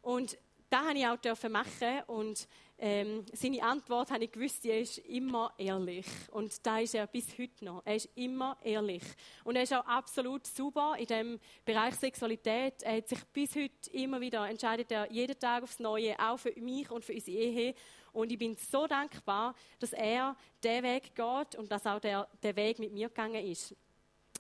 [0.01, 0.37] Und
[0.69, 5.53] das habe ich auch machen und ähm, seine Antwort habe ich gewusst, er ist immer
[5.57, 6.05] ehrlich.
[6.31, 7.81] Und da ist er bis heute noch.
[7.85, 9.03] Er ist immer ehrlich.
[9.45, 12.83] Und er ist auch absolut super in dem Bereich Sexualität.
[12.83, 16.53] Er hat sich bis heute immer wieder entscheidet er jeden Tag aufs Neue, auch für
[16.59, 17.75] mich und für unsere Ehe.
[18.11, 22.55] Und ich bin so dankbar, dass er den Weg geht und dass auch der, der
[22.57, 23.73] Weg mit mir gegangen ist.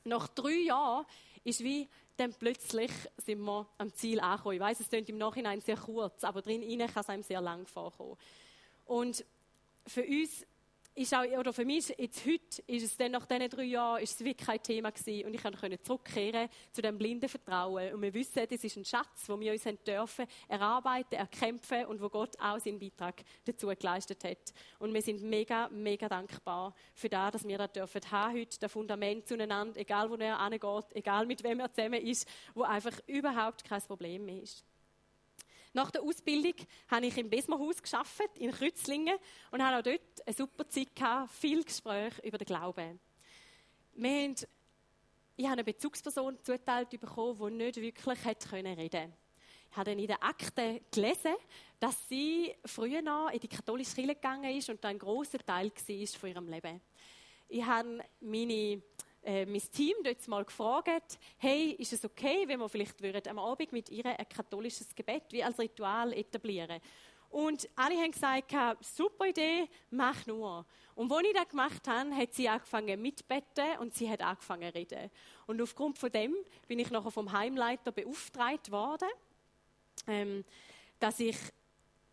[0.03, 1.05] Nach drei Jahren
[1.43, 1.87] ist wie
[2.17, 4.55] dann plötzlich sind wir am Ziel angekommen.
[4.55, 7.65] Ich weiß, es klingt im Nachhinein sehr kurz, aber drin kann es einem sehr lang
[7.67, 8.17] vorkommen.
[8.85, 9.25] Und
[9.87, 10.45] für uns
[10.95, 14.13] ist auch, oder für mich jetzt heute ist es dann nach diesen drei Jahren ist
[14.13, 18.13] es wirklich kein Thema gewesen und ich konnte zurückkehren zu dem blinden Vertrauen und wir
[18.13, 22.59] wissen, das ist ein Schatz, den wir uns dürfen erarbeiten, erkämpfen und wo Gott auch
[22.59, 27.57] seinen Beitrag dazu geleistet hat und wir sind mega, mega dankbar für das, dass wir
[27.57, 31.73] das dürfen haben heute, das Fundament zueinander, egal wo er angeht, egal mit wem er
[31.73, 34.63] zusammen ist, wo einfach überhaupt kein Problem mehr ist.
[35.75, 36.53] Nach der Ausbildung
[36.87, 39.17] habe ich im Besmerhaus geschafft in Kreuzlingen
[39.51, 42.97] und habe auch dort eine super Zeit gehabt, viel Gespräch über den Glauben.
[43.95, 44.35] Wir haben,
[45.35, 49.13] ich habe eine Bezugsperson zuteilt bekommen, die nicht wirklich hätte reden können.
[49.69, 51.35] Ich habe dann in den Akten gelesen,
[51.77, 55.73] dass sie früher noch in die katholische Kirche gegangen ist und da ein großer Teil
[55.75, 56.79] war von ihrem Leben.
[57.49, 58.81] Ich habe meine
[59.25, 63.39] äh, mein Team dort mal gefragt, hey, ist es okay, wenn wir vielleicht würden, am
[63.39, 66.79] Abend mit ihr ein katholisches Gebet wie als Ritual etablieren
[67.35, 70.65] und alle haben gesagt, super Idee, mach nur.
[70.95, 74.77] Und als ich das gemacht habe, hat sie angefangen mitbeten und sie hat angefangen zu
[74.77, 75.11] reden.
[75.45, 76.33] Und aufgrund von dem
[76.65, 79.09] bin ich nachher vom Heimleiter beauftragt worden,
[80.07, 80.45] ähm,
[80.97, 81.35] dass ich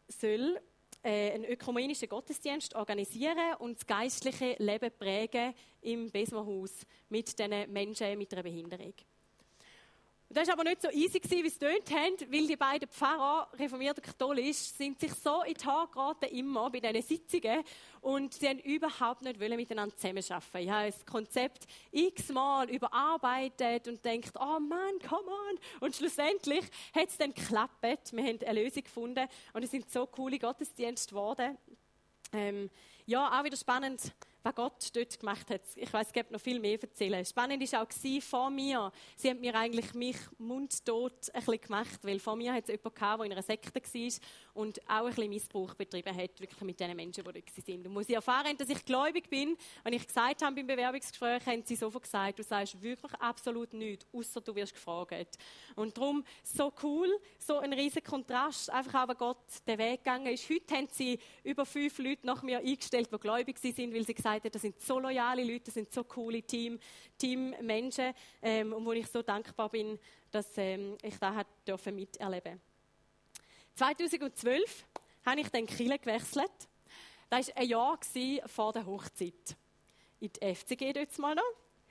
[0.09, 0.61] soll
[1.03, 8.19] äh, einen ökumenischen Gottesdienst organisieren und das geistliche Leben prägen im Besmerhaus mit diesen Menschen
[8.19, 8.95] mit einer Behinderung.
[10.33, 13.51] Und das war aber nicht so easy, wie es tönt haben, weil die beiden Pfarrer,
[13.59, 17.63] reformiert und katholisch, sind sich so in die Haare geraten, immer bei diesen Sitzungen.
[18.01, 20.59] Und sie haben überhaupt nicht wollen miteinander zusammenarbeiten.
[20.59, 25.59] Ich habe das Konzept x-mal überarbeitet und denkt, oh Mann, come on.
[25.81, 26.65] Und schlussendlich
[26.95, 27.83] hat es dann geklappt.
[28.15, 31.59] Wir haben eine Lösung gefunden und es sind so coole Gottesdienste geworden.
[32.33, 32.71] Ähm,
[33.05, 34.01] ja, auch wieder spannend
[34.43, 35.63] was Gott dort gemacht hat.
[35.77, 37.25] Ich weiß, es gibt noch viel mehr zu erzählen.
[37.25, 38.93] Spannend war auch vor mir.
[39.17, 42.95] Sie haben mir eigentlich mich mundtot ein bisschen gemacht, weil vor mir hat es jemanden
[42.95, 44.13] gehabt, der in einer Sekte war
[44.55, 47.87] und auch ein bisschen Missbrauch betrieben hat, wirklich mit den Menschen, die dort sind.
[47.87, 51.63] Und muss ich erfahren, dass ich gläubig bin, wenn ich gesagt habe beim Bewerbungsgespräch, haben
[51.65, 55.39] sie sofort gesagt, du sagst wirklich absolut nichts, außer du wirst gefragt.
[55.77, 59.37] Und darum so cool, so ein riesiger Kontrast, einfach auch, Gott
[59.67, 60.49] den Weg gegangen ist.
[60.49, 64.32] Heute haben sie über fünf Leute nach mir eingestellt, die gläubig sind, weil sie gesagt
[64.33, 66.79] hat, das sind so loyale Leute, das sind so coole Team,
[67.19, 69.99] Teammenschen, ähm, und wo ich so dankbar bin,
[70.31, 72.61] dass ähm, ich da dürfen miterleben.
[73.75, 74.85] 2012
[75.25, 76.51] habe ich dann Kille gewechselt.
[77.31, 77.99] Das war ein Jahr
[78.47, 79.57] vor der Hochzeit.
[80.21, 81.43] In die FCG dort mal noch.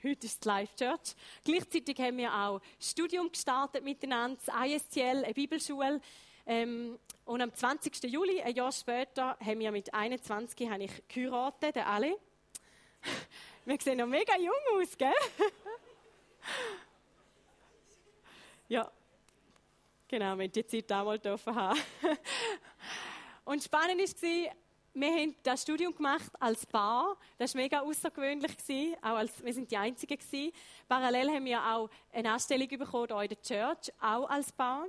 [0.02, 1.14] Heute ist es Life Church.
[1.44, 6.00] Gleichzeitig haben wir auch Studium gestartet miteinander, das ISTL, eine Bibelschule.
[6.44, 8.02] Ähm, und am 20.
[8.04, 12.16] Juli, ein Jahr später, haben wir mit 21 habe ich geheiratet, der Ali.
[13.64, 15.12] Wir sehen noch mega jung aus, gell?
[18.68, 18.90] ja,
[20.08, 21.78] genau, wir die Zeit auch mal dürfen haben.
[23.44, 24.52] Und spannend war,
[24.94, 27.16] wir haben das Studium gemacht als Paar.
[27.38, 28.52] Das war mega außergewöhnlich.
[29.00, 30.52] Auch als, wir sind die Einzigen.
[30.88, 34.86] Parallel haben wir auch eine Anstellung bekommen hier in der Church, auch als Paar.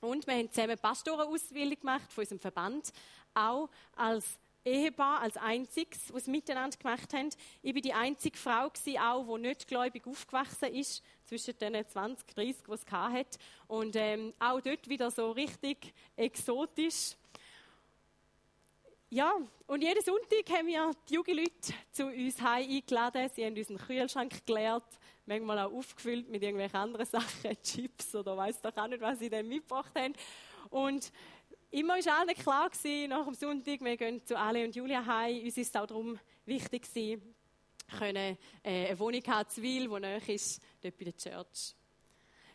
[0.00, 2.92] Und wir haben zusammen Pastorenausbildung gemacht von unserem Verband,
[3.34, 7.30] auch als Ehepaar als einziges, was miteinander gemacht haben.
[7.62, 12.26] Ich war die einzige Frau, gewesen, auch, die nicht gläubig aufgewachsen ist, zwischen den 20,
[12.34, 13.38] 30, die es hatte.
[13.66, 17.16] Und ähm, auch dort wieder so richtig exotisch.
[19.14, 19.34] Ja,
[19.66, 23.28] und jeden Sonntag haben wir die Jugendleute zu uns heim eingeladen.
[23.34, 24.86] Sie haben unseren Kühlschrank geleert,
[25.26, 29.28] manchmal auch aufgefüllt mit irgendwelchen anderen Sachen, Chips oder weiß doch auch nicht, was sie
[29.28, 30.14] dann mitgebracht haben.
[30.70, 31.12] Und
[31.72, 35.42] immer war allen klar gewesen, nach dem Sonntag, wir gehen zu Ale und Julia heim.
[35.42, 37.34] Uns ist es auch darum wichtig gewesen,
[37.98, 41.74] können, äh, eine Wohnung zu Wil, die näher ist, dort bei der Church.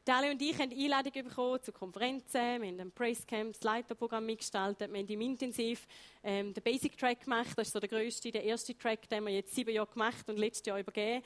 [0.08, 3.64] Die Ale und ich haben Einladungen bekommen zu Konferenzen, wir haben ein Praise Camp, das
[3.64, 5.86] Leiterprogramm mitgestaltet, wir haben im Intensiv
[6.24, 9.34] ähm, den Basic Track gemacht, das ist so der grösste, der erste Track, den wir
[9.34, 11.24] jetzt sieben Jahre gemacht und letztes Jahr übergeben.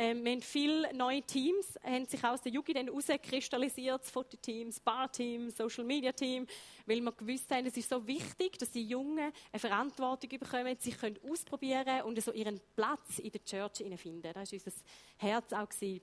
[0.00, 4.78] Ähm, wir haben viele neue Teams, haben sich aus der Jugend herauskristallisiert, das Fototeam, das
[4.78, 6.46] Barteam, Social Media Team,
[6.86, 10.96] weil wir gewusst haben, es ist so wichtig, dass die Jungen eine Verantwortung bekommen, sich
[10.96, 14.32] können ausprobieren und so ihren Platz in der Church finden.
[14.32, 14.72] Das war unser
[15.16, 15.68] Herz auch.
[15.80, 16.00] Die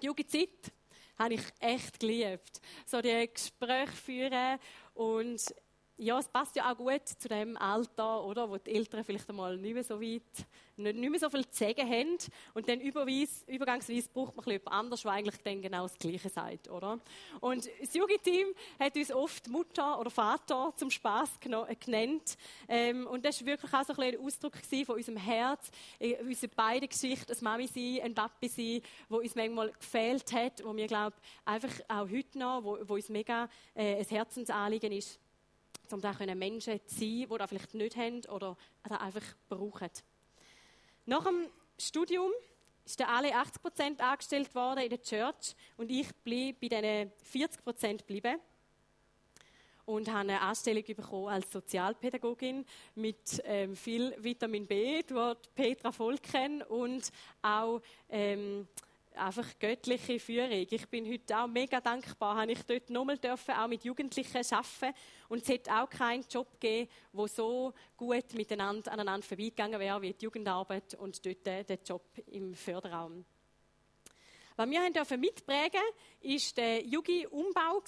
[0.00, 0.72] Jugendzeit
[1.18, 2.62] habe ich echt geliebt.
[2.86, 4.58] So die Gespräche führen
[4.94, 5.54] und
[5.98, 9.56] ja, es passt ja auch gut zu dem Alter, oder, wo die Eltern vielleicht einmal
[9.56, 10.22] nicht mehr so weit,
[10.76, 12.16] nicht, nicht mehr so viel zu sagen haben.
[12.54, 17.00] Und dann übergangsweise braucht man etwas anderes, was eigentlich dann genau das Gleiche sagt, oder?
[17.40, 22.38] Und das Jugendteam hat uns oft Mutter oder Vater zum Spaß genannt.
[22.68, 25.70] Ähm, und das war wirklich auch so ein, ein Ausdruck von unserem Herz,
[26.20, 30.74] unsere beiden Geschichten, ein Mami sein, ein Papi sein, wo uns manchmal gefehlt hat, wo
[30.76, 35.18] wir, glaube einfach auch heute noch, wo, wo uns mega äh, ein Herzensanliegen ist
[35.92, 39.90] um da Menschen zu sein, die das vielleicht nicht haben oder das einfach brauchen.
[41.06, 42.30] Nach dem Studium
[42.84, 47.12] ist der alle 80 Prozent angestellt worden in der Church und ich blieb bei diesen
[47.22, 48.38] 40 Prozent geblieben
[49.88, 52.64] und habe eine Anstellung bekommen als Sozialpädagogin
[52.94, 57.10] mit ähm, viel Vitamin B, dort Petra Volken und
[57.40, 57.80] auch
[58.10, 58.68] ähm,
[59.18, 60.66] einfach göttliche Führung.
[60.70, 64.94] Ich bin heute auch mega dankbar, habe ich dort nochmal dürfen, auch mit Jugendlichen arbeiten.
[65.28, 70.12] Und es hätte auch keinen Job gegeben, wo so gut miteinander aneinander vorbeigegangen wäre wie
[70.12, 73.24] die Jugendarbeit und dort äh, der Job im Förderraum.
[74.58, 75.80] Was wir dürfen mitprägen,
[76.20, 77.80] ist der Jugi-Umbau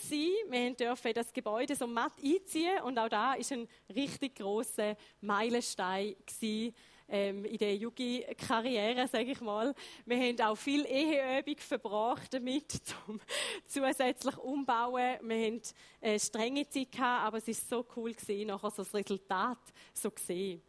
[0.51, 6.15] Wir dürfen das Gebäude so matt einziehen und auch da ist ein richtig großer Meilenstein
[6.25, 6.73] gewesen,
[7.11, 9.75] ähm, in der Yugi-Karriere, sage ich mal.
[10.07, 13.21] Wir haben auch viel Eheübung verbracht damit, zum
[13.67, 15.19] zusätzlich umbauen.
[15.23, 15.61] Wir haben
[16.01, 19.59] eine strenge Zeit gehabt, aber es ist so cool gewesen, nachher so das Resultat
[19.93, 20.63] so gesehen.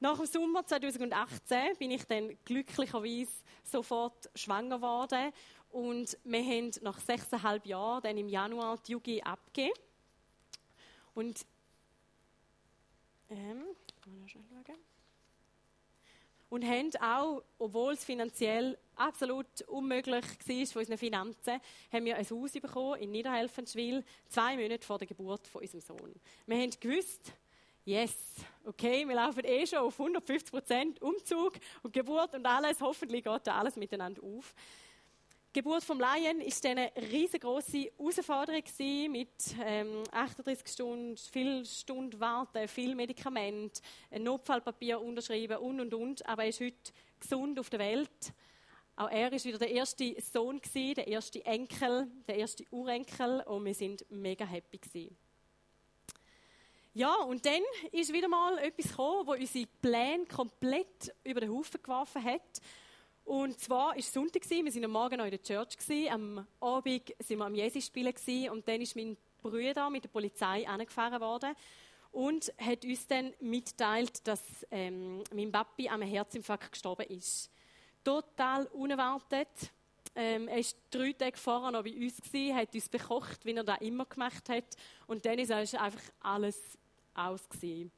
[0.00, 3.32] Nach dem Sommer 2018 bin ich dann glücklicherweise
[3.64, 5.32] sofort schwanger geworden
[5.70, 9.74] und wir haben nach sechseinhalb Jahren dann im Januar die Yugi abgegeben.
[11.14, 11.44] Und
[13.30, 13.64] ähm,
[16.50, 21.60] und haben auch, obwohl es finanziell absolut unmöglich war von unseren Finanzen,
[21.92, 26.14] haben wir ein Haus bekommen in Niederhelfenschwil, zwei Monate vor der Geburt von unserem Sohn.
[26.46, 27.32] Wir haben gewusst,
[27.84, 28.14] yes,
[28.64, 33.46] okay, wir laufen eh schon auf 150 Prozent Umzug und Geburt und alles, hoffentlich geht
[33.46, 34.54] da alles miteinander auf.
[35.54, 38.62] Die Geburt vom Laien ist eine riesengroße Herausforderung
[39.10, 39.30] mit
[39.64, 43.80] ähm, 38 Stunden, viel Stunden warten, viel Medikament,
[44.10, 46.26] Notfallpapier unterschreiben und und und.
[46.26, 48.34] Aber er ist heute gesund auf der Welt.
[48.94, 53.64] Auch er ist wieder der erste Sohn gewesen, der erste Enkel, der erste Urenkel und
[53.64, 55.16] wir sind mega happy gewesen.
[56.92, 61.82] Ja, und dann ist wieder mal etwas gekommen, wo unsere Pläne komplett über den Haufen
[61.82, 62.60] geworfen hat.
[63.28, 65.76] Und zwar war es Sonntag, wir waren am Morgen noch in der Church,
[66.10, 68.14] am Abend waren wir am Jesus spielen
[68.50, 71.54] und dann ist mein Bruder mit der Polizei angefahren worden
[72.10, 77.50] und hat uns dann mitgeteilt, dass ähm, mein Papi an einem Herzinfarkt gestorben ist.
[78.02, 79.72] Total unerwartet.
[80.14, 83.62] Ähm, er war drei Tage vorher noch bei uns, gewesen, hat uns bekocht, wie er
[83.62, 84.74] das immer gemacht hat.
[85.06, 86.78] Und dann ist einfach alles
[87.12, 87.46] aus.
[87.50, 87.92] Gewesen.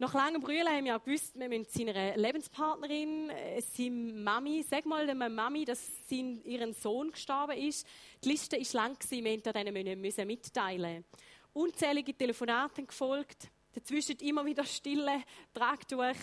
[0.00, 4.86] Nach langem Brüllen haben wir auch gewusst, wir müssen seiner Lebenspartnerin, äh, seiner Mami, sag
[4.86, 7.84] mal der Mami, dass sein, ihren Sohn gestorben ist.
[8.22, 11.04] Die Liste war lang, wir mussten denen müssen mitteilen.
[11.52, 16.14] Unzählige Telefonate gefolgt, dazwischen immer wieder Stille, Tragtuch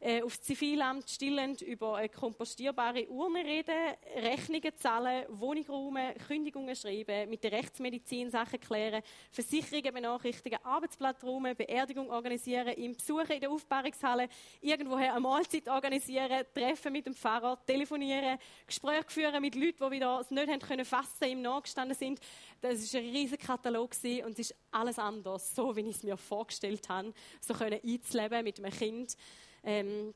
[0.00, 3.74] äh, aufs Zivilamt stillend über eine kompostierbare Urne reden,
[4.16, 11.56] Rechnungen zahlen, Wohnung räumen, Kündigungen schreiben, mit der Rechtsmedizin Sachen klären, Versicherungen benachrichtigen, Arbeitsplatz räumen,
[11.56, 14.28] Beerdigung organisieren, ihm Besuchen in der Aufbahrungshalle,
[14.60, 20.20] irgendwoher eine Mahlzeit organisieren, Treffen mit dem Pfarrer, telefonieren, Gespräche führen mit Leuten, die wieder
[20.20, 22.20] es nicht haben können fassen, ihm nachgestanden sind.
[22.60, 23.90] Das war ein riesiger Katalog
[24.24, 28.44] und es ist alles anders, so wie ich es mir vorgestellt habe, so können einzuleben
[28.44, 29.16] mit einem Kind.
[29.64, 30.14] Ähm,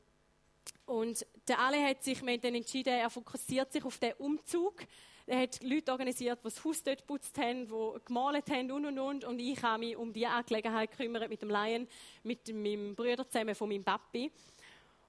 [0.85, 4.75] und der Ale hat sich mit dann entschieden, er fokussiert sich auf den Umzug.
[5.25, 8.99] Er hat Leute organisiert, die das Haus dort geputzt haben, die gemalt haben und und
[8.99, 9.23] und.
[9.23, 11.87] Und ich habe mich um diese Angelegenheit gekümmert mit dem Lion,
[12.23, 14.31] mit meinem Bruder zusammen von meinem Papi.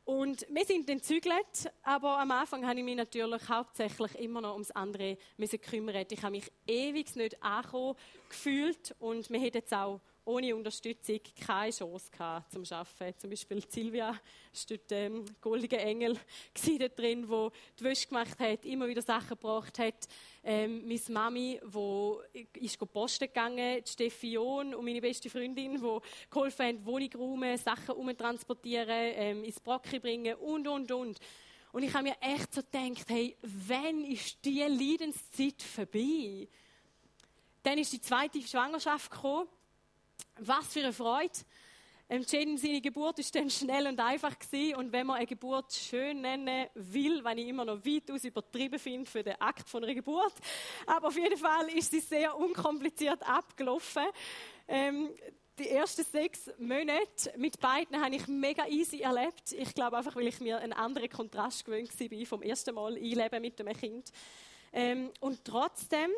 [0.04, 4.52] Und wir sind dann zügelt, aber am Anfang habe ich mich natürlich hauptsächlich immer noch
[4.52, 6.04] ums andere müssen kümmern.
[6.08, 7.96] Ich habe mich ewig nicht angekommen
[8.28, 13.18] gefühlt und wir hätten jetzt auch ohne Unterstützung keine Chance gehabt zum Arbeiten.
[13.18, 14.20] Zum Beispiel Silvia war
[14.68, 16.18] dort ähm, goldige Engel
[16.78, 20.08] da drin, wo die Wäsche gemacht hat, immer wieder Sachen gebracht hat.
[20.42, 21.60] Ähm, meine Mami,
[22.54, 25.98] die ist posten gegangen, die Steffi John und meine beste Freundin, die
[26.30, 31.18] geholfen haben, Wohnung räumen, Sachen umtransportieren, ähm, ins Brocki bringen und, und, und.
[31.72, 36.46] Und ich habe mir echt so gedacht, hey, wann ist diese Leidenszeit vorbei?
[37.64, 39.48] Dann ist die zweite Schwangerschaft gekommen
[40.38, 41.32] was für eine Freude.
[42.08, 44.76] Jane, seine Geburt ist dann schnell und einfach gewesen.
[44.76, 49.10] Und wenn man eine Geburt schön nennen will, wenn ich immer noch weitaus übertrieben finde
[49.10, 50.34] für den Akt von einer Geburt,
[50.86, 54.04] aber auf jeden Fall ist sie sehr unkompliziert abgelaufen.
[54.68, 55.10] Ähm,
[55.58, 59.52] die ersten sechs Monate mit beiden habe ich mega easy erlebt.
[59.52, 63.40] Ich glaube einfach, weil ich mir einen anderen Kontrast gewöhnt war vom ersten Mal einleben
[63.40, 64.10] mit einem Kind.
[64.72, 66.10] Ähm, und trotzdem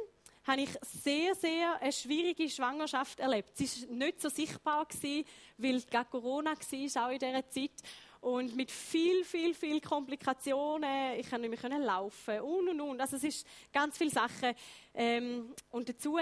[0.47, 3.57] habe ich sehr, sehr eine schwierige Schwangerschaft erlebt.
[3.57, 5.25] Sie war nicht so sichtbar, gewesen,
[5.59, 7.83] weil es Corona war, auch in dieser Zeit.
[8.21, 11.19] Und mit viel, viel, viel Komplikationen.
[11.19, 13.01] Ich konnte nicht mehr laufen und, und, und.
[13.01, 14.55] Also es ist ganz viele Sachen.
[14.95, 16.19] Ähm, und dazu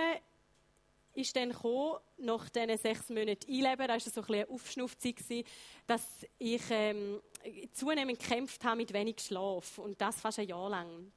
[1.14, 5.46] ist dann gekommen, nach diesen sechs Monaten Einleben, da war so ein bisschen eine Aufschnuffzeit,
[5.86, 7.20] dass ich ähm,
[7.72, 9.78] zunehmend gekämpft habe mit wenig Schlaf.
[9.78, 11.12] Und das fast ein Jahr lang.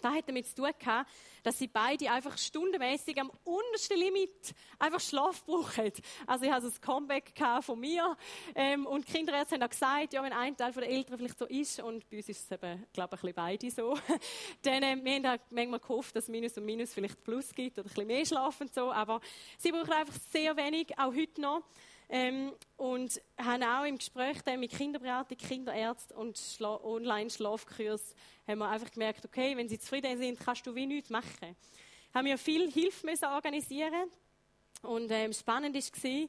[0.00, 1.10] Das hat damit zu tun gehabt,
[1.42, 5.92] dass sie beide einfach stundenmäßig am untersten Limit einfach Schlaf brauchen.
[6.26, 8.16] Also ich hatte ein Comeback von mir
[8.54, 11.46] ähm, und die Kinderärzte haben auch gesagt, ja, wenn ein Teil der Eltern vielleicht so
[11.46, 13.98] ist und bei uns ist es eben, glaube ich, ein bisschen beide so,
[14.62, 17.88] dann äh, wir haben manchmal gehofft, dass Minus und Minus vielleicht Plus gibt oder ein
[17.88, 19.20] bisschen mehr Schlaf und so, aber
[19.58, 21.62] sie brauchen einfach sehr wenig, auch heute noch.
[22.08, 28.14] Ähm, und haben auch im Gespräch mit Kinderberatung, Kinderärzten und Schla Online-Schlafkurs
[28.46, 31.56] haben wir einfach gemerkt, okay, wenn sie zufrieden sind, kannst du wie nichts machen.
[32.14, 34.08] Haben wir viel Hilfe müssen organisieren
[34.82, 36.28] und ähm, spannend war,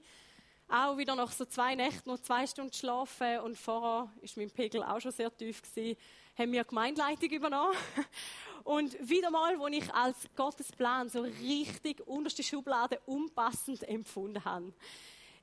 [0.69, 4.84] auch wieder nach so zwei Nächten noch zwei Stunden schlafen und vorher ist mein Pegel
[4.84, 5.97] auch schon sehr tief gewesen,
[6.38, 7.75] haben wir Gemeindeleitung übernommen.
[8.63, 14.73] Und wieder mal, wo ich als Gottes Plan so richtig unterste Schublade unpassend empfunden habe.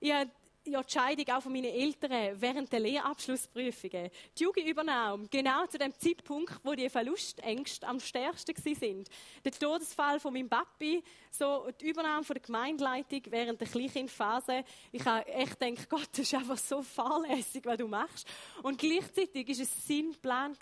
[0.04, 0.30] Ich habe
[0.66, 6.60] die Entscheidung auch von meinen Eltern während der Lehrabschlussprüfungen, die Jugendübernahme, genau zu dem Zeitpunkt,
[6.62, 9.08] wo die Verlustängste am stärksten sind.
[9.42, 14.62] Der Todesfall von meinem Papi, so die Übernahme von der Gemeindeleitung während der Kleinkindphase.
[14.92, 18.28] Ich habe echt gedacht, Gott, das ist einfach so fahrlässig, was du machst.
[18.62, 20.54] Und gleichzeitig war es sein Plan.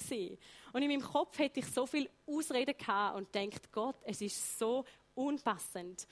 [0.72, 4.56] Und in meinem Kopf hätte ich so viel Ausreden gehabt und denkt, Gott, es ist
[4.56, 4.84] so
[5.16, 6.06] unpassend.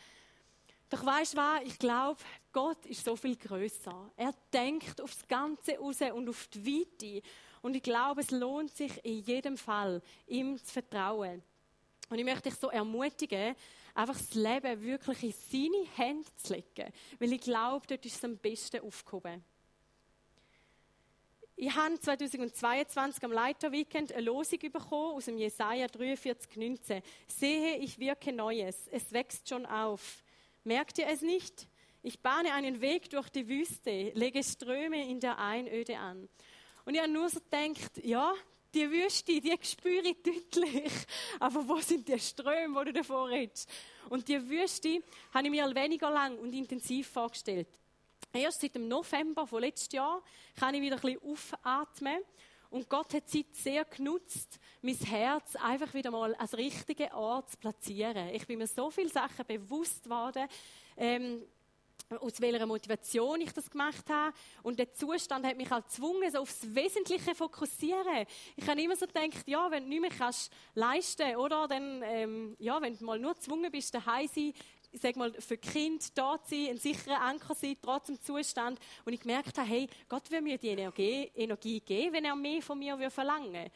[0.91, 1.63] Doch weißt du was?
[1.67, 2.21] Ich glaube,
[2.53, 4.13] Gott ist so viel größer.
[4.17, 7.23] Er denkt aufs Ganze raus und auf die Weite.
[7.63, 11.43] Und ich glaube, es lohnt sich in jedem Fall, ihm zu vertrauen.
[12.09, 13.55] Und ich möchte dich so ermutigen,
[13.95, 16.93] einfach das Leben wirklich in seine Hände zu legen.
[17.19, 19.45] Weil ich glaube, dort ist es am besten aufgehoben.
[21.63, 27.03] Ich habe 2022 am Leiterweekend eine Losung bekommen aus dem Jesaja 43,19.
[27.29, 28.89] Sehe, ich wirke Neues.
[28.91, 30.23] Es wächst schon auf.
[30.65, 31.69] Merkt ihr es nicht?
[32.03, 36.29] Ich bahne einen Weg durch die Wüste, lege Ströme in der Einöde an.
[36.87, 38.33] Und ich habe nur so gedacht, ja,
[38.73, 40.93] die Wüste, die spüre ich deutlich.
[41.41, 43.69] Aber wo sind die Ströme, wo du davor redest?
[44.09, 45.03] Und die Wüste
[45.35, 47.69] habe ich mir weniger lang und intensiv vorgestellt.
[48.33, 50.23] Erst seit dem November von letztes Jahr
[50.59, 52.19] kann ich wieder ein bisschen aufatmen.
[52.71, 57.59] Und Gott hat Zeit sehr genutzt, mein Herz einfach wieder mal als richtige Ort zu
[57.59, 58.29] platzieren.
[58.29, 60.47] Ich bin mir so viele Sachen bewusst geworden,
[60.97, 61.43] ähm,
[62.19, 64.35] aus welcher Motivation ich das gemacht habe.
[64.63, 68.27] Und der Zustand hat mich auch gezwungen, so aufs Wesentliche zu fokussieren.
[68.57, 71.69] Ich habe immer so gedacht, ja, wenn du nicht mehr kannst leisten, oder?
[71.69, 74.53] Dann, ähm, ja, wenn du mal nur gezwungen bist, daheim sein,
[74.93, 78.81] ich sag mal, für Kind da zu sein, ein sicherer Anker sein, trotz dem Zustand.
[79.05, 82.77] Und ich gemerkt habe, hey, Gott will mir die Energie, geben, wenn er mehr von
[82.77, 83.71] mir verlangen will.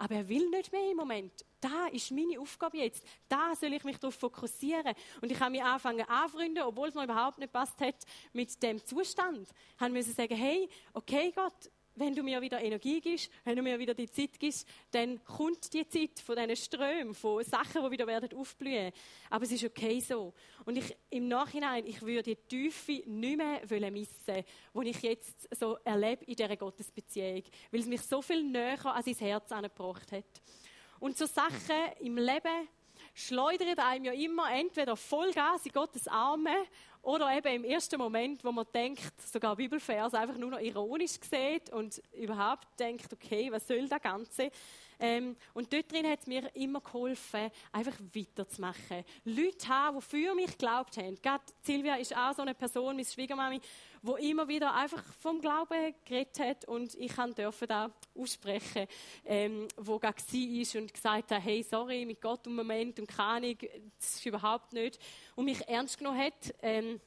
[0.00, 1.44] Aber er will nicht mehr im Moment.
[1.60, 3.04] Da ist meine Aufgabe jetzt.
[3.28, 4.94] Da soll ich mich darauf fokussieren.
[5.20, 7.96] Und ich habe mich anfangen anfreunden, obwohl es mir überhaupt nicht passt hat
[8.32, 9.50] mit dem Zustand.
[9.78, 13.78] Ich musste sagen, hey, okay Gott, wenn du mir wieder Energie gibst, wenn du mir
[13.78, 18.06] wieder die Zeit gibst, dann kommt die Zeit von diesen Strömen, von Sachen, die wieder
[18.06, 18.92] werden aufblühen.
[19.28, 20.32] Aber es ist okay so.
[20.64, 25.78] Und ich, im Nachhinein, ich würde die Tiefe nicht mehr missen, die ich jetzt so
[25.84, 30.42] erlebe in dieser Gottesbeziehung, weil es mich so viel näher an sein Herz angebracht hat.
[30.98, 32.68] Und so Sachen im Leben
[33.14, 36.54] schleudern einem ja immer entweder Vollgas in Gottes Arme
[37.02, 41.70] oder eben im ersten Moment, wo man denkt, sogar Bibelvers einfach nur noch ironisch sieht
[41.72, 44.50] und überhaupt denkt, okay, was soll das Ganze?
[45.02, 49.04] Ähm, und dort drin hat es mir immer geholfen, einfach weiterzumachen.
[49.24, 51.16] Leute haben, die für mich geglaubt haben.
[51.22, 53.60] Gerade Silvia ist auch so eine Person, meine Schwiegermami,
[54.02, 58.86] wo immer wieder einfach vom Glauben geredet hat und ich durfte da aussprechen,
[59.24, 63.28] ähm, wo gar ist und gesagt hat, hey, sorry, mit Gott im Moment und keine
[63.28, 63.56] Ahnung,
[63.98, 64.98] das ist überhaupt nicht
[65.36, 67.00] und mich ernst genommen hat ähm,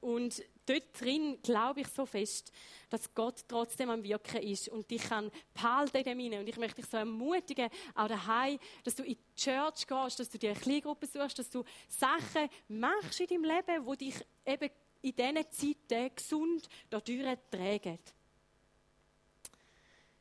[0.00, 2.52] und dort drin glaube ich so fest,
[2.90, 6.40] dass Gott trotzdem am Wirken ist und dich kann behalten in dem Sinne.
[6.40, 10.30] Und ich möchte dich so ermutigen, auch daheim, dass du in die Church gehst, dass
[10.30, 14.14] du dir eine Kleingruppe suchst, dass du Sachen machst in deinem Leben, wo dich
[14.46, 14.70] eben
[15.02, 17.98] in diesen Zeiten gesund dadurch tragen.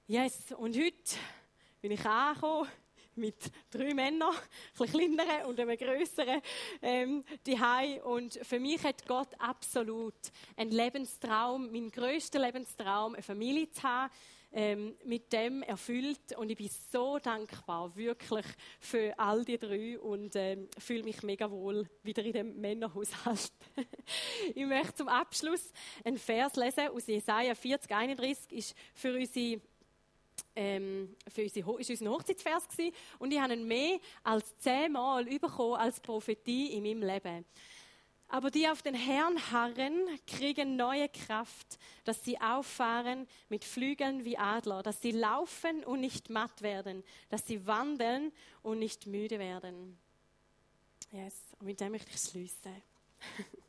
[0.07, 1.17] Yes, und heute
[1.82, 2.69] bin ich angekommen
[3.17, 4.34] mit drei Männern,
[4.80, 6.41] ein kleineren und einem grösseren,
[6.82, 7.59] ähm, die
[8.03, 10.13] Und für mich hat Gott absolut
[10.55, 14.13] einen Lebenstraum, meinen grössten Lebenstraum, eine Familie zu haben,
[14.52, 16.36] ähm, mit dem erfüllt.
[16.38, 18.45] Und ich bin so dankbar, wirklich,
[18.80, 23.52] für all die drei und ähm, fühle mich mega wohl wieder in dem Männerhaushalt.
[24.56, 25.72] ich möchte zum Abschluss
[26.04, 29.62] einen Vers lesen aus Jesaja 40, 31, ist für unsere
[30.56, 35.76] ähm, für unsere, ist unser Hochzeitsvers gewesen, und ich habe ihn mehr als zehnmal bekommen
[35.76, 37.45] als Prophetie in meinem Leben.
[38.30, 44.38] Aber die auf den Herrn harren, kriegen neue Kraft, dass sie auffahren mit Flügeln wie
[44.38, 49.97] Adler, dass sie laufen und nicht matt werden, dass sie wandeln und nicht müde werden.
[51.11, 52.82] Yes, und mit dem möchte ich schließen.